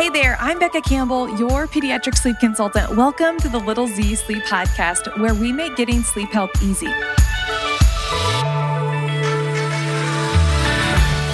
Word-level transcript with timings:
Hey 0.00 0.08
there, 0.08 0.38
I'm 0.40 0.58
Becca 0.58 0.80
Campbell, 0.80 1.28
your 1.38 1.66
pediatric 1.66 2.16
sleep 2.16 2.38
consultant. 2.40 2.96
Welcome 2.96 3.36
to 3.40 3.50
the 3.50 3.58
Little 3.58 3.86
Z 3.86 4.14
Sleep 4.14 4.42
Podcast, 4.44 5.20
where 5.20 5.34
we 5.34 5.52
make 5.52 5.76
getting 5.76 6.02
sleep 6.02 6.30
help 6.30 6.50
easy. 6.62 6.86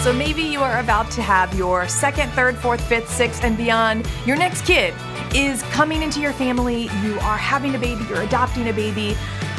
So 0.03 0.13
maybe 0.13 0.43
you 0.43 0.63
are 0.63 0.81
about 0.81 1.13
to 1.13 1.23
have 1.23 1.57
your 1.57 1.87
second, 1.87 2.29
third, 2.33 2.57
fourth, 2.57 2.81
fifth, 2.81 3.09
sixth, 3.09 3.45
and 3.45 3.57
beyond. 3.57 4.05
Your 4.27 4.37
next 4.37 4.67
kid 4.67 4.93
is 5.33 5.63
coming 5.71 6.03
into 6.03 6.19
your 6.19 6.33
family. 6.33 6.91
You 7.05 7.21
are 7.21 7.39
having 7.39 7.77
a 7.77 7.79
baby, 7.79 8.05
you're 8.09 8.23
adopting 8.23 8.69
a 8.69 8.73
baby. 8.73 9.17